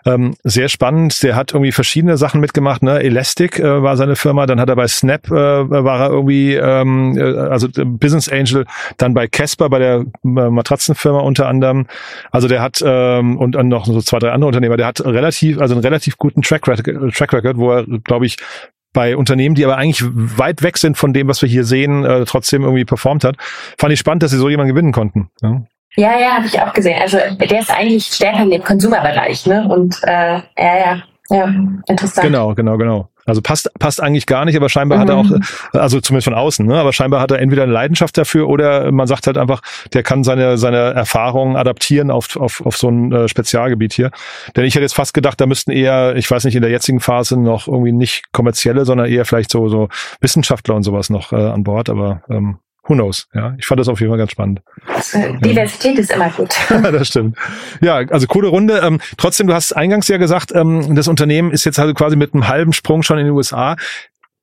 Ähm, 0.05 0.35
sehr 0.43 0.67
spannend. 0.67 1.23
Der 1.23 1.35
hat 1.35 1.53
irgendwie 1.53 1.71
verschiedene 1.71 2.17
Sachen 2.17 2.41
mitgemacht. 2.41 2.83
Ne? 2.83 3.01
Elastic 3.01 3.59
äh, 3.59 3.81
war 3.81 3.95
seine 3.95 4.15
Firma. 4.15 4.45
Dann 4.45 4.59
hat 4.59 4.69
er 4.69 4.75
bei 4.75 4.87
Snap 4.87 5.27
äh, 5.27 5.31
war 5.31 6.01
er 6.01 6.09
irgendwie 6.09 6.55
ähm, 6.55 7.17
äh, 7.17 7.21
also 7.21 7.69
Business 7.69 8.27
Angel. 8.27 8.65
Dann 8.97 9.13
bei 9.13 9.27
Casper 9.27 9.69
bei 9.69 9.79
der 9.79 9.99
äh, 10.01 10.03
Matratzenfirma 10.23 11.19
unter 11.19 11.47
anderem. 11.47 11.87
Also 12.31 12.49
der 12.49 12.61
hat 12.61 12.83
ähm, 12.85 13.37
und 13.37 13.53
dann 13.53 13.69
noch 13.69 13.85
so 13.85 14.01
zwei 14.01 14.19
drei 14.19 14.31
andere 14.31 14.47
Unternehmer. 14.47 14.75
Der 14.75 14.87
hat 14.87 14.99
relativ 15.05 15.59
also 15.59 15.73
einen 15.73 15.83
relativ 15.83 16.17
guten 16.17 16.41
Track 16.41 16.67
Record, 16.67 17.15
Track 17.15 17.33
Record 17.33 17.57
wo 17.57 17.71
er 17.71 17.85
glaube 18.03 18.25
ich 18.25 18.37
bei 18.91 19.17
Unternehmen, 19.17 19.55
die 19.55 19.65
aber 19.65 19.77
eigentlich 19.77 20.03
weit 20.03 20.61
weg 20.61 20.77
sind 20.77 20.97
von 20.97 21.13
dem, 21.13 21.27
was 21.27 21.41
wir 21.41 21.49
hier 21.49 21.63
sehen, 21.63 22.05
äh, 22.05 22.25
trotzdem 22.25 22.61
irgendwie 22.61 22.85
performt 22.85 23.23
hat. 23.23 23.37
Fand 23.77 23.91
ich 23.91 23.99
spannend, 23.99 24.21
dass 24.21 24.31
sie 24.31 24.37
so 24.37 24.49
jemanden 24.49 24.73
gewinnen 24.73 24.91
konnten. 24.91 25.29
Ja. 25.41 25.63
Ja, 25.95 26.19
ja, 26.19 26.31
habe 26.37 26.47
ich 26.47 26.59
auch 26.59 26.73
gesehen. 26.73 26.99
Also 27.01 27.17
der 27.17 27.59
ist 27.59 27.71
eigentlich 27.71 28.05
stärker 28.05 28.43
in 28.43 28.49
dem 28.49 28.63
Konsumerbereich, 28.63 29.45
ne? 29.45 29.67
Und 29.67 29.99
äh, 30.03 30.33
ja, 30.33 30.41
ja, 30.57 31.03
ja, 31.29 31.45
interessant. 31.87 32.27
Genau, 32.27 32.53
genau, 32.55 32.77
genau. 32.77 33.09
Also 33.25 33.41
passt 33.41 33.69
passt 33.79 34.01
eigentlich 34.01 34.25
gar 34.25 34.43
nicht, 34.43 34.57
aber 34.57 34.67
scheinbar 34.67 34.97
mhm. 34.97 35.01
hat 35.01 35.09
er 35.09 35.17
auch, 35.17 35.23
mhm. 35.23 35.41
also 35.71 36.01
zumindest 36.01 36.25
von 36.25 36.33
außen, 36.33 36.65
ne? 36.65 36.75
aber 36.75 36.91
scheinbar 36.91 37.21
hat 37.21 37.31
er 37.31 37.39
entweder 37.39 37.63
eine 37.63 37.71
Leidenschaft 37.71 38.17
dafür 38.17 38.49
oder 38.49 38.91
man 38.91 39.07
sagt 39.07 39.27
halt 39.27 39.37
einfach, 39.37 39.61
der 39.93 40.03
kann 40.03 40.25
seine 40.25 40.57
seine 40.57 40.93
Erfahrungen 40.93 41.55
adaptieren 41.55 42.11
auf 42.11 42.35
auf, 42.35 42.65
auf 42.65 42.75
so 42.75 42.89
ein 42.89 43.13
äh, 43.13 43.27
Spezialgebiet 43.29 43.93
hier. 43.93 44.11
Denn 44.55 44.65
ich 44.65 44.75
hätte 44.75 44.83
jetzt 44.83 44.95
fast 44.95 45.13
gedacht, 45.13 45.39
da 45.39 45.45
müssten 45.45 45.71
eher, 45.71 46.15
ich 46.17 46.29
weiß 46.29 46.43
nicht, 46.43 46.55
in 46.55 46.61
der 46.61 46.71
jetzigen 46.71 46.99
Phase 46.99 47.39
noch 47.39 47.67
irgendwie 47.67 47.93
nicht 47.93 48.33
kommerzielle, 48.33 48.83
sondern 48.83 49.07
eher 49.07 49.23
vielleicht 49.23 49.51
so 49.51 49.69
so 49.69 49.87
Wissenschaftler 50.19 50.75
und 50.75 50.83
sowas 50.83 51.09
noch 51.09 51.31
äh, 51.31 51.37
an 51.37 51.63
Bord. 51.63 51.89
Aber 51.89 52.23
ähm, 52.29 52.57
who 52.85 52.95
knows? 52.95 53.27
Ja, 53.33 53.55
ich 53.57 53.65
fand 53.65 53.79
das 53.79 53.87
auf 53.87 53.99
jeden 53.99 54.11
Fall 54.11 54.17
ganz 54.17 54.31
spannend. 54.31 54.61
Diversität 55.43 55.95
ja. 55.95 56.01
ist 56.01 56.11
immer 56.11 56.29
gut. 56.29 56.55
das 56.69 57.07
stimmt. 57.07 57.37
Ja, 57.81 57.95
also 57.95 58.27
coole 58.27 58.49
Runde. 58.49 58.81
Ähm, 58.83 58.99
trotzdem, 59.17 59.47
du 59.47 59.53
hast 59.53 59.73
eingangs 59.73 60.07
ja 60.07 60.17
gesagt, 60.17 60.51
ähm, 60.53 60.95
das 60.95 61.07
Unternehmen 61.07 61.51
ist 61.51 61.65
jetzt 61.65 61.79
also 61.79 61.93
quasi 61.93 62.15
mit 62.15 62.33
einem 62.33 62.47
halben 62.47 62.73
Sprung 62.73 63.03
schon 63.03 63.17
in 63.17 63.25
den 63.25 63.33
USA. 63.33 63.75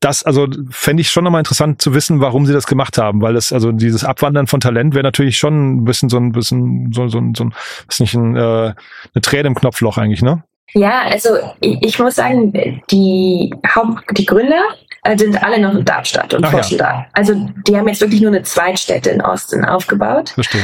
Das, 0.00 0.22
also 0.22 0.46
fände 0.70 1.02
ich 1.02 1.10
schon 1.10 1.24
nochmal 1.24 1.40
interessant 1.40 1.82
zu 1.82 1.92
wissen, 1.92 2.20
warum 2.20 2.46
sie 2.46 2.54
das 2.54 2.66
gemacht 2.66 2.96
haben, 2.96 3.20
weil 3.20 3.34
das, 3.34 3.52
also 3.52 3.70
dieses 3.70 4.02
Abwandern 4.02 4.46
von 4.46 4.60
Talent 4.60 4.94
wäre 4.94 5.02
natürlich 5.02 5.36
schon 5.36 5.76
ein 5.76 5.84
bisschen 5.84 6.08
so 6.08 6.16
ein 6.16 6.32
bisschen 6.32 6.90
so, 6.92 7.08
so, 7.08 7.20
so 7.36 7.44
ein, 7.44 7.54
ist 7.86 8.00
nicht 8.00 8.14
ein, 8.14 8.34
äh, 8.34 8.40
eine 8.40 9.22
Träne 9.22 9.48
im 9.48 9.54
Knopfloch 9.54 9.98
eigentlich, 9.98 10.22
ne? 10.22 10.42
Ja, 10.72 11.02
also 11.02 11.30
ich, 11.60 11.82
ich 11.82 11.98
muss 11.98 12.14
sagen, 12.14 12.80
die 12.90 13.52
Haupt, 13.74 14.16
die 14.16 14.24
Gründer 14.24 14.62
äh, 14.88 14.89
sind 15.16 15.42
alle 15.42 15.60
noch 15.60 15.74
in 15.74 15.84
Darmstadt 15.84 16.34
und 16.34 16.44
Ach 16.44 16.50
forschen 16.50 16.78
ja. 16.78 16.84
da. 16.84 17.06
Also 17.12 17.34
die 17.66 17.76
haben 17.76 17.88
jetzt 17.88 18.00
wirklich 18.00 18.20
nur 18.20 18.30
eine 18.30 18.42
Zweitstätte 18.42 19.10
in 19.10 19.20
Austin 19.20 19.64
aufgebaut. 19.64 20.30
Verstehe. 20.30 20.62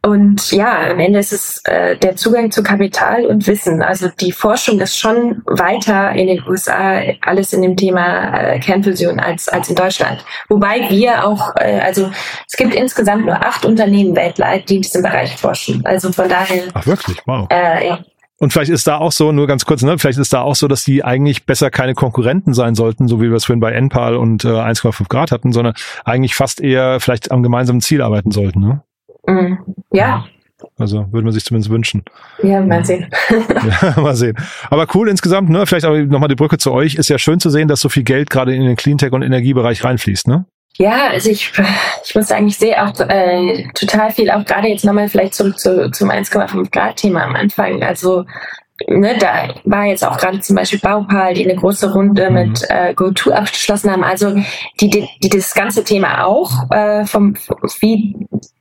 Und 0.00 0.52
ja, 0.52 0.90
am 0.90 1.00
Ende 1.00 1.18
ist 1.18 1.32
es 1.32 1.60
äh, 1.64 1.96
der 1.96 2.14
Zugang 2.14 2.52
zu 2.52 2.62
Kapital 2.62 3.26
und 3.26 3.46
Wissen. 3.48 3.82
Also 3.82 4.08
die 4.08 4.30
Forschung 4.30 4.80
ist 4.80 4.96
schon 4.96 5.42
weiter 5.44 6.12
in 6.12 6.28
den 6.28 6.42
USA, 6.46 7.02
alles 7.22 7.52
in 7.52 7.62
dem 7.62 7.76
Thema 7.76 8.32
äh, 8.38 8.60
Kernfusion 8.60 9.18
als, 9.18 9.48
als 9.48 9.68
in 9.68 9.74
Deutschland. 9.74 10.24
Wobei 10.48 10.88
wir 10.88 11.26
auch, 11.26 11.54
äh, 11.56 11.80
also 11.80 12.10
es 12.46 12.56
gibt 12.56 12.74
insgesamt 12.74 13.26
nur 13.26 13.44
acht 13.44 13.64
Unternehmen 13.64 14.14
weltweit, 14.14 14.68
die 14.68 14.76
in 14.76 14.82
diesem 14.82 15.02
Bereich 15.02 15.36
forschen. 15.36 15.84
Also 15.84 16.12
von 16.12 16.28
daher. 16.28 16.62
Ach 16.74 16.86
wirklich? 16.86 17.18
Wow. 17.26 17.48
Äh, 17.50 17.88
ja. 17.88 17.98
Und 18.40 18.52
vielleicht 18.52 18.70
ist 18.70 18.86
da 18.86 18.98
auch 18.98 19.10
so, 19.10 19.32
nur 19.32 19.46
ganz 19.48 19.64
kurz, 19.64 19.82
ne, 19.82 19.98
vielleicht 19.98 20.18
ist 20.18 20.32
da 20.32 20.42
auch 20.42 20.54
so, 20.54 20.68
dass 20.68 20.84
die 20.84 21.04
eigentlich 21.04 21.44
besser 21.44 21.70
keine 21.70 21.94
Konkurrenten 21.94 22.54
sein 22.54 22.76
sollten, 22.76 23.08
so 23.08 23.20
wie 23.20 23.30
wir 23.30 23.36
es 23.36 23.44
vorhin 23.44 23.60
bei 23.60 23.72
NPAL 23.72 24.14
und 24.14 24.44
äh, 24.44 24.48
1,5 24.48 25.08
Grad 25.08 25.32
hatten, 25.32 25.52
sondern 25.52 25.74
eigentlich 26.04 26.36
fast 26.36 26.60
eher 26.60 27.00
vielleicht 27.00 27.32
am 27.32 27.42
gemeinsamen 27.42 27.80
Ziel 27.80 28.00
arbeiten 28.00 28.30
sollten. 28.30 28.60
Ne? 28.60 28.82
Mhm. 29.26 29.58
Ja. 29.92 30.24
Also 30.76 31.06
würde 31.12 31.24
man 31.24 31.32
sich 31.32 31.44
zumindest 31.44 31.70
wünschen. 31.70 32.04
Ja, 32.42 32.60
mal 32.60 32.84
sehen. 32.84 33.08
ja, 33.30 34.00
mal 34.00 34.16
sehen. 34.16 34.36
Aber 34.70 34.86
cool 34.94 35.08
insgesamt, 35.08 35.50
ne? 35.50 35.66
Vielleicht 35.66 35.86
auch 35.86 35.96
nochmal 35.96 36.28
die 36.28 36.34
Brücke 36.34 36.58
zu 36.58 36.72
euch. 36.72 36.96
Ist 36.96 37.08
ja 37.08 37.18
schön 37.18 37.38
zu 37.38 37.50
sehen, 37.50 37.68
dass 37.68 37.80
so 37.80 37.88
viel 37.88 38.02
Geld 38.02 38.30
gerade 38.30 38.54
in 38.54 38.62
den 38.62 38.76
Cleantech 38.76 39.12
und 39.12 39.22
Energiebereich 39.22 39.84
reinfließt, 39.84 40.26
ne? 40.26 40.46
Ja, 40.76 41.08
also 41.08 41.30
ich, 41.30 41.52
ich 42.04 42.14
muss 42.14 42.28
sagen, 42.28 42.46
ich 42.46 42.56
sehe 42.56 42.80
auch 42.80 42.98
äh, 43.00 43.66
total 43.74 44.12
viel, 44.12 44.30
auch 44.30 44.44
gerade 44.44 44.68
jetzt 44.68 44.84
nochmal 44.84 45.08
vielleicht 45.08 45.34
zurück 45.34 45.58
zu, 45.58 45.90
zum 45.90 46.10
1,5 46.10 46.70
Grad 46.70 46.96
Thema 46.96 47.24
am 47.24 47.34
Anfang. 47.34 47.82
Also 47.82 48.24
ne, 48.86 49.16
da 49.18 49.54
war 49.64 49.86
jetzt 49.86 50.04
auch 50.04 50.16
gerade 50.16 50.40
zum 50.40 50.56
Beispiel 50.56 50.78
Baupal, 50.78 51.34
die 51.34 51.44
eine 51.44 51.58
große 51.58 51.92
Runde 51.92 52.30
mhm. 52.30 52.34
mit 52.34 52.64
äh, 52.68 52.94
GoTo 52.94 53.32
abgeschlossen 53.32 53.90
haben. 53.90 54.04
Also 54.04 54.34
die, 54.80 54.88
die, 54.88 55.08
die 55.22 55.28
das 55.28 55.54
ganze 55.54 55.82
Thema 55.82 56.24
auch 56.24 56.70
äh, 56.70 57.04
vom 57.06 57.34
wie 57.80 58.14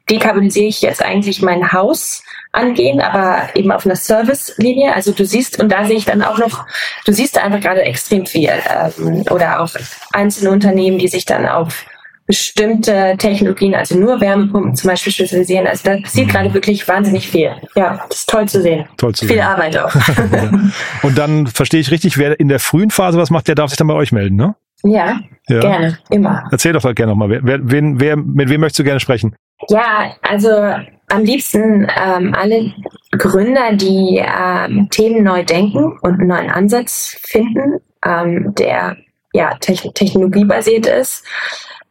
dekarbonisiere 0.10 0.67
ich 0.67 0.82
jetzt 0.82 1.04
eigentlich 1.04 1.41
mein 1.41 1.72
Haus 1.74 2.24
angehen, 2.54 3.02
aber 3.02 3.50
eben 3.56 3.72
auf 3.72 3.86
einer 3.86 3.96
Service-Linie. 3.96 4.93
Also 4.96 5.12
du 5.12 5.26
siehst, 5.26 5.60
und 5.60 5.70
da 5.70 5.86
sehe 5.86 5.98
ich 5.98 6.06
dann 6.06 6.24
auch 6.24 6.38
noch, 6.38 6.65
du 7.06 7.12
siehst 7.12 7.38
einfach 7.38 7.60
gerade 7.60 7.82
extrem 7.82 8.26
viel. 8.26 8.50
Ähm, 8.50 9.26
oder 9.30 9.60
auch 9.60 9.70
einzelne 10.13 10.52
Unternehmen, 10.52 10.98
die 10.98 11.10
sich 11.10 11.26
dann 11.26 11.46
auf 11.46 11.86
bestimmte 12.28 13.16
Technologien, 13.18 13.74
also 13.74 13.98
nur 13.98 14.20
Wärmepumpen 14.20 14.76
zum 14.76 14.90
Beispiel 14.90 15.13
spezialisieren. 15.13 15.66
Also 15.66 15.90
da 15.90 15.98
passiert 16.02 16.28
mhm. 16.28 16.32
gerade 16.32 16.54
wirklich 16.54 16.88
wahnsinnig 16.88 17.28
viel. 17.28 17.52
Ja, 17.76 18.06
das 18.10 18.20
ist 18.20 18.30
toll 18.30 18.48
zu 18.48 18.62
sehen. 18.62 18.86
Toll 18.98 19.16
zu 19.16 19.26
viel 19.26 19.38
sehen. 19.38 19.46
Arbeit 19.46 19.78
auch. 19.78 19.96
Und 21.04 21.18
dann 21.18 21.48
verstehe 21.48 21.80
ich 21.80 21.90
richtig, 21.90 22.18
wer 22.18 22.38
in 22.40 22.50
der 22.50 22.60
frühen 22.60 22.92
Phase 22.92 23.18
was 23.18 23.30
macht, 23.30 23.48
der 23.48 23.56
darf 23.56 23.70
sich 23.70 23.78
dann 23.78 23.88
bei 23.88 23.94
euch 23.94 24.12
melden, 24.12 24.36
ne? 24.36 24.56
Ja, 24.84 25.20
ja. 25.48 25.60
gerne, 25.60 25.98
immer. 26.12 26.44
Erzähl 26.52 26.74
doch 26.74 26.84
gerne 26.94 27.12
nochmal, 27.12 27.30
wer, 27.30 27.40
wer, 27.44 27.60
wen, 27.63 28.00
wer, 28.00 28.16
mit 28.16 28.50
wem 28.50 28.62
möchtest 28.62 28.80
du 28.80 28.84
gerne 28.84 29.00
sprechen? 29.00 29.36
Ja, 29.70 30.12
also 30.22 30.50
am 30.52 31.24
liebsten 31.24 31.88
ähm, 31.96 32.36
alle 32.36 32.74
Gründer, 33.12 33.74
die 33.74 34.22
ähm, 34.24 34.88
Themen 34.92 35.24
neu 35.24 35.44
denken 35.44 35.98
und 36.02 36.20
einen 36.20 36.28
neuen 36.28 36.52
Ansatz 36.52 37.18
finden, 37.24 37.80
ähm, 38.06 38.54
der 38.56 38.98
ja 39.34 39.56
technologiebasiert 39.60 40.86
ist 40.86 41.24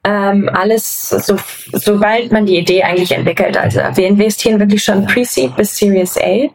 ähm, 0.06 0.48
alles, 0.52 1.08
so, 1.08 1.36
sobald 1.72 2.30
man 2.30 2.46
die 2.46 2.58
Idee 2.58 2.84
eigentlich 2.84 3.10
entwickelt. 3.10 3.56
Also 3.56 3.80
wir 3.94 4.06
investieren 4.06 4.60
wirklich 4.60 4.84
schon 4.84 5.04
Pre-Seed 5.04 5.56
bis 5.56 5.76
Series 5.76 6.16
A 6.16 6.48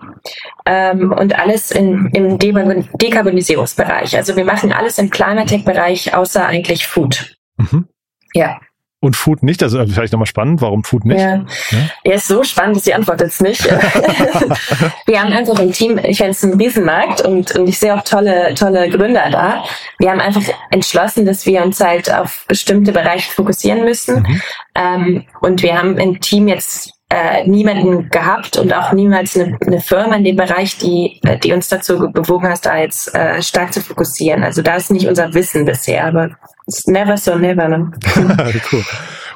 ähm, 0.65 1.11
und 1.11 1.37
alles 1.37 1.71
in, 1.71 2.09
im 2.13 2.39
De 2.39 2.53
Dekarbonisierungsbereich. 2.93 4.15
Also 4.15 4.37
wir 4.37 4.45
machen 4.45 4.71
alles 4.71 4.97
im 4.99 5.09
Climatech-Bereich, 5.09 6.15
außer 6.15 6.45
eigentlich 6.45 6.87
Food. 6.87 7.35
Mhm. 7.57 7.87
Ja. 8.33 8.61
Und 9.03 9.15
Food 9.15 9.41
nicht? 9.41 9.63
Also 9.63 9.83
vielleicht 9.87 10.13
nochmal 10.13 10.27
spannend, 10.27 10.61
warum 10.61 10.83
Food 10.83 11.05
nicht? 11.05 11.19
Ja. 11.19 11.43
ja, 11.71 11.77
ja 12.05 12.13
ist 12.13 12.27
so 12.27 12.43
spannend, 12.43 12.75
dass 12.75 12.83
die 12.83 12.93
Antwort 12.93 13.19
jetzt 13.19 13.41
nicht. 13.41 13.65
wir 15.07 15.19
haben 15.19 15.33
einfach 15.33 15.57
im 15.57 15.71
Team, 15.71 15.99
ich 16.03 16.17
finde 16.17 16.31
es 16.31 16.43
ein 16.43 16.53
Riesenmarkt 16.53 17.21
und, 17.21 17.55
und 17.55 17.67
ich 17.67 17.79
sehe 17.79 17.95
auch 17.95 18.03
tolle, 18.03 18.53
tolle 18.53 18.91
Gründer 18.91 19.31
da. 19.31 19.63
Wir 19.97 20.11
haben 20.11 20.19
einfach 20.19 20.43
entschlossen, 20.69 21.25
dass 21.25 21.47
wir 21.47 21.63
uns 21.63 21.79
halt 21.79 22.13
auf 22.13 22.45
bestimmte 22.47 22.91
Bereiche 22.91 23.31
fokussieren 23.31 23.85
müssen. 23.85 24.17
Mhm. 24.21 24.41
Ähm, 24.75 25.25
und 25.41 25.63
wir 25.63 25.75
haben 25.75 25.97
im 25.97 26.21
Team 26.21 26.47
jetzt 26.47 26.93
äh, 27.11 27.45
niemanden 27.47 28.09
gehabt 28.09 28.57
und 28.57 28.73
auch 28.73 28.93
niemals 28.93 29.35
eine, 29.35 29.57
eine, 29.65 29.81
Firma 29.81 30.15
in 30.15 30.23
dem 30.23 30.37
Bereich, 30.37 30.77
die, 30.77 31.19
äh, 31.23 31.37
die 31.39 31.51
uns 31.51 31.67
dazu 31.67 32.09
bewogen 32.13 32.47
hat, 32.47 32.65
da 32.65 32.77
jetzt 32.77 33.13
äh, 33.13 33.41
stark 33.41 33.73
zu 33.73 33.81
fokussieren. 33.81 34.43
Also 34.43 34.61
da 34.61 34.75
ist 34.75 34.91
nicht 34.91 35.07
unser 35.07 35.33
Wissen 35.33 35.65
bisher, 35.65 36.05
aber 36.05 36.37
it's 36.71 36.87
never 36.87 37.17
so 37.17 37.37
never. 37.37 37.67
Ne? 37.67 37.91
cool. 38.71 38.83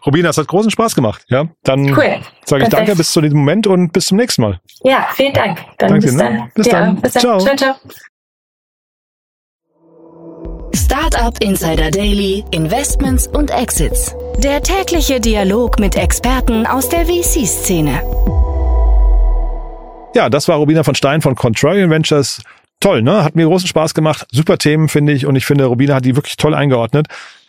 Robina, 0.06 0.30
es 0.30 0.38
hat 0.38 0.48
großen 0.48 0.72
Spaß 0.72 0.96
gemacht. 0.96 1.26
Ja, 1.30 1.48
dann 1.64 1.94
cool. 1.96 2.20
sage 2.46 2.64
ich 2.64 2.70
danke 2.70 2.96
bis 2.96 3.12
zu 3.12 3.22
diesem 3.22 3.40
Moment 3.40 3.68
und 3.68 3.92
bis 3.92 4.08
zum 4.08 4.18
nächsten 4.18 4.44
Mal. 4.44 4.60
Ja, 4.84 5.08
vielen 5.14 5.34
Dank. 5.34 5.60
Dann 5.78 5.90
danke, 5.90 6.06
bis 6.06 6.16
ne? 6.16 6.24
dann. 6.24 6.52
Bis, 6.54 6.68
ja, 6.68 6.74
dann. 6.74 7.02
bis 7.02 7.14
dann. 7.14 7.22
Ciao. 7.22 7.40
ciao, 7.40 7.56
ciao. 7.56 7.76
Startup 10.76 11.36
Insider 11.42 11.90
Daily, 11.90 12.46
Investments 12.52 13.28
und 13.28 13.50
Exits. 13.50 14.16
Der 14.38 14.62
tägliche 14.62 15.20
Dialog 15.20 15.80
mit 15.80 15.96
Experten 15.96 16.66
aus 16.68 16.90
der 16.90 17.06
VC-Szene. 17.06 18.02
Ja, 20.14 20.30
das 20.30 20.48
war 20.48 20.58
Robina 20.58 20.84
von 20.84 20.96
Stein 20.96 21.22
von 21.22 21.36
Contrarian 21.36 21.90
Ventures. 21.90 22.42
Toll, 22.86 23.02
ne? 23.02 23.24
Hat 23.24 23.36
mir 23.36 23.48
großen 23.48 23.68
Spaß 23.68 23.96
gemacht. 23.96 24.28
Super 24.32 24.60
Themen, 24.60 24.90
finde 24.90 25.12
ich. 25.12 25.26
Und 25.26 25.36
ich 25.36 25.48
finde, 25.48 25.66
Robina 25.66 25.96
hat 25.96 26.06
die 26.06 26.16
wirklich 26.16 26.38
toll 26.38 26.54
eingeordnet. 26.54 27.08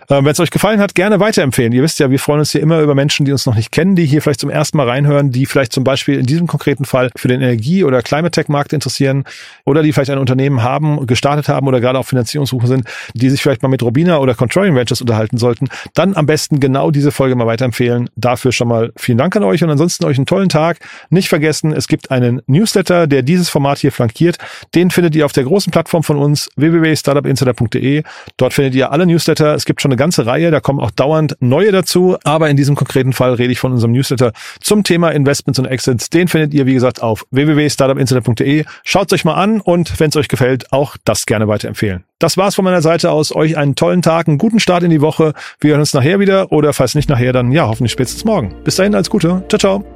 Ähm, 0.09 0.25
Wenn 0.25 0.33
es 0.33 0.41
euch 0.41 0.51
gefallen 0.51 0.81
hat, 0.81 0.95
gerne 0.95 1.21
weiterempfehlen. 1.21 1.73
Ihr 1.73 1.83
wisst 1.83 1.99
ja, 1.99 2.11
wir 2.11 2.19
freuen 2.19 2.41
uns 2.41 2.53
hier 2.53 2.61
immer 2.61 2.81
über 2.81 2.95
Menschen, 2.95 3.27
die 3.27 3.33
uns 3.33 3.47
noch 3.47 3.55
nicht 3.55 3.73
kennen, 3.73 3.97
die 3.97 4.07
hier 4.07 4.23
vielleicht 4.23 4.41
zum 4.41 4.51
ersten 4.51 4.77
Mal 4.77 4.89
reinhören, 4.89 5.31
die 5.33 5.47
vielleicht 5.47 5.73
zum 5.73 5.85
Beispiel 5.85 6.19
in 6.19 6.27
diesem 6.27 6.47
konkreten 6.47 6.85
Fall 6.85 7.11
für 7.17 7.29
den 7.29 7.41
Energie- 7.41 7.85
oder 7.85 8.03
Climate 8.03 8.31
Tech-Markt 8.31 8.73
interessieren 8.73 9.25
oder 9.65 9.83
die 9.83 9.93
vielleicht 9.93 10.11
ein 10.11 10.19
Unternehmen 10.19 10.63
haben, 10.63 11.07
gestartet 11.07 11.49
haben 11.49 11.67
oder 11.67 11.81
gerade 11.81 11.99
auf 11.99 12.09
Finanzierungssuche 12.09 12.67
sind, 12.67 12.85
die 13.15 13.31
sich 13.31 13.43
vielleicht 13.43 13.63
mal 13.63 13.69
mit 13.69 13.83
Robina 13.83 14.19
oder 14.19 14.35
Controlling 14.35 14.75
Ventures 14.75 15.01
unterhalten 15.01 15.39
sollten. 15.39 15.69
Dann 15.95 16.15
am 16.15 16.27
besten 16.27 16.61
genau 16.61 16.91
diese 16.91 17.11
Folge 17.11 17.35
mal 17.35 17.47
weiterempfehlen. 17.47 18.09
Dafür 18.17 18.53
schon 18.53 18.69
mal 18.69 18.93
vielen 18.97 19.19
Dank 19.19 19.35
an 19.37 19.43
euch 19.43 19.65
und 19.65 19.71
ansonsten 19.71 20.05
euch 20.05 20.19
einen 20.19 20.27
tollen 20.27 20.49
Tag. 20.49 20.79
Nicht 21.11 21.29
vergessen, 21.29 21.73
es 21.73 21.89
gibt 21.89 22.11
einen 22.11 22.43
Newsletter, 22.47 23.07
der 23.07 23.23
dieses 23.23 23.49
Format 23.49 23.79
hier 23.79 23.93
flankiert. 23.93 24.39
Den 24.75 24.91
findet 24.91 25.17
ihr 25.17 25.25
auf 25.25 25.33
der 25.33 25.45
großen 25.45 25.71
Plattform 25.71 26.03
von 26.03 26.17
uns 26.17 26.49
www.startupinsider.de. 26.57 28.03
Dort 28.37 28.55
findet 28.55 28.75
ihr 28.75 28.93
alle 28.93 29.07
Newsletter. 29.07 29.55
Es 29.55 29.65
gibt 29.65 29.83
schon 29.83 29.91
eine 29.91 29.96
ganze 29.97 30.27
Reihe, 30.27 30.51
da 30.51 30.61
kommen 30.61 30.81
auch 30.81 30.91
dauernd 30.91 31.37
neue 31.41 31.73
dazu, 31.73 32.17
aber 32.25 32.49
in 32.51 32.57
diesem 32.57 32.75
konkreten 32.75 33.13
Fall 33.13 33.35
rede 33.35 33.53
ich 33.53 33.59
von 33.59 33.73
unserem 33.73 33.93
Newsletter 33.93 34.33
zum 34.61 34.85
Thema 34.85 35.11
Investments 35.11 35.59
und 35.59 35.67
Exits. 35.67 36.11
Den 36.11 36.29
findet 36.29 36.55
ihr, 36.55 36.67
wie 36.67 36.75
gesagt, 36.75 37.03
auf 37.03 37.27
www.startupinsider.de. 37.31 38.65
Schaut 38.85 39.13
euch 39.13 39.25
mal 39.25 39.35
an 39.35 39.61
und 39.61 39.99
wenn 40.01 40.11
es 40.11 40.17
euch 40.17 40.29
gefällt, 40.29 40.73
auch 40.73 40.97
das 41.05 41.27
gerne 41.27 41.49
weiterempfehlen. 41.49 42.05
Das 42.19 42.37
war's 42.37 42.55
von 42.55 42.65
meiner 42.65 42.83
Seite 42.83 43.11
aus. 43.11 43.35
Euch 43.35 43.57
einen 43.57 43.75
tollen 43.75 44.03
Tag, 44.03 44.29
einen 44.29 44.39
guten 44.39 44.61
Start 44.61 44.83
in 44.83 44.91
die 44.91 45.01
Woche. 45.01 45.35
Wir 45.61 45.73
hören 45.73 45.81
uns 45.81 45.93
nachher 45.93 46.19
wieder 46.19 46.51
oder 46.53 46.73
falls 46.73 46.95
nicht 46.95 47.11
nachher, 47.11 47.33
dann 47.33 47.53
ja, 47.53 47.67
hoffentlich 47.67 47.93
spätestens 47.93 48.25
morgen. 48.25 48.55
Bis 48.65 48.77
dahin, 48.77 48.95
alles 48.95 49.11
Gute. 49.11 49.45
Ciao, 49.49 49.59
ciao. 49.59 49.96